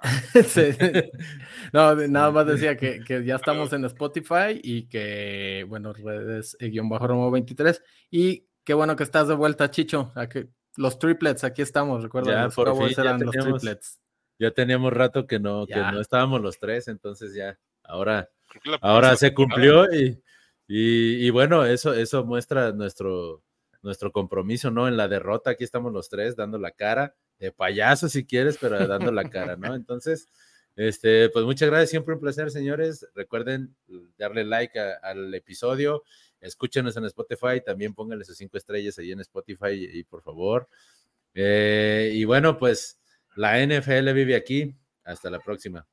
No, 1.72 1.94
nada 1.94 2.30
más 2.30 2.46
decía 2.46 2.76
que, 2.76 3.02
ya 3.24 3.36
estamos 3.36 3.72
en 3.72 3.84
Spotify 3.84 4.60
y 4.62 4.88
que, 4.88 5.64
bueno, 5.68 5.92
redes 5.92 6.56
eh, 6.60 6.68
guion 6.68 6.88
bajo 6.88 7.06
Romo 7.06 7.30
23. 7.30 7.82
Y 8.10 8.46
qué 8.64 8.74
bueno 8.74 8.96
que 8.96 9.02
estás 9.02 9.28
de 9.28 9.34
vuelta, 9.34 9.70
Chicho. 9.70 10.12
los 10.76 10.98
triplets, 10.98 11.44
aquí 11.44 11.62
estamos, 11.62 12.02
recuerda, 12.02 12.44
los 12.44 12.54
por 12.54 12.68
eran 12.68 13.20
los 13.20 13.34
triplets. 13.34 14.00
Ya 14.38 14.50
teníamos 14.50 14.92
rato 14.92 15.26
que 15.26 15.38
no, 15.38 15.66
que 15.66 15.76
no 15.76 16.00
estábamos 16.00 16.42
los 16.42 16.58
tres, 16.58 16.88
entonces 16.88 17.34
ya, 17.34 17.58
ahora, 17.82 18.28
ahora 18.82 19.16
se 19.16 19.32
cumplió 19.32 19.90
y, 19.92 20.22
y, 20.68 21.26
y, 21.26 21.30
bueno, 21.30 21.64
eso, 21.64 21.94
eso 21.94 22.22
muestra 22.22 22.72
nuestro, 22.72 23.42
nuestro 23.86 24.12
compromiso, 24.12 24.70
¿no? 24.70 24.86
En 24.88 24.98
la 24.98 25.08
derrota, 25.08 25.50
aquí 25.50 25.64
estamos 25.64 25.92
los 25.92 26.10
tres 26.10 26.36
dando 26.36 26.58
la 26.58 26.72
cara, 26.72 27.14
de 27.38 27.52
payaso 27.52 28.08
si 28.08 28.26
quieres, 28.26 28.58
pero 28.60 28.86
dando 28.86 29.12
la 29.12 29.30
cara, 29.30 29.56
¿no? 29.56 29.74
Entonces, 29.74 30.28
este, 30.74 31.30
pues 31.30 31.44
muchas 31.46 31.70
gracias, 31.70 31.90
siempre 31.90 32.14
un 32.14 32.20
placer, 32.20 32.50
señores. 32.50 33.06
Recuerden 33.14 33.74
darle 34.18 34.44
like 34.44 34.78
al 34.78 35.34
episodio, 35.34 36.02
escúchenos 36.40 36.96
en 36.96 37.06
Spotify, 37.06 37.62
también 37.64 37.94
pónganle 37.94 38.24
sus 38.24 38.36
cinco 38.36 38.58
estrellas 38.58 38.98
ahí 38.98 39.12
en 39.12 39.20
Spotify 39.20 39.72
y, 39.72 40.04
por 40.04 40.22
favor. 40.22 40.68
Eh, 41.32 42.10
y 42.12 42.24
bueno, 42.24 42.58
pues 42.58 43.00
la 43.36 43.64
NFL 43.64 44.12
vive 44.12 44.36
aquí. 44.36 44.74
Hasta 45.04 45.30
la 45.30 45.38
próxima. 45.38 45.86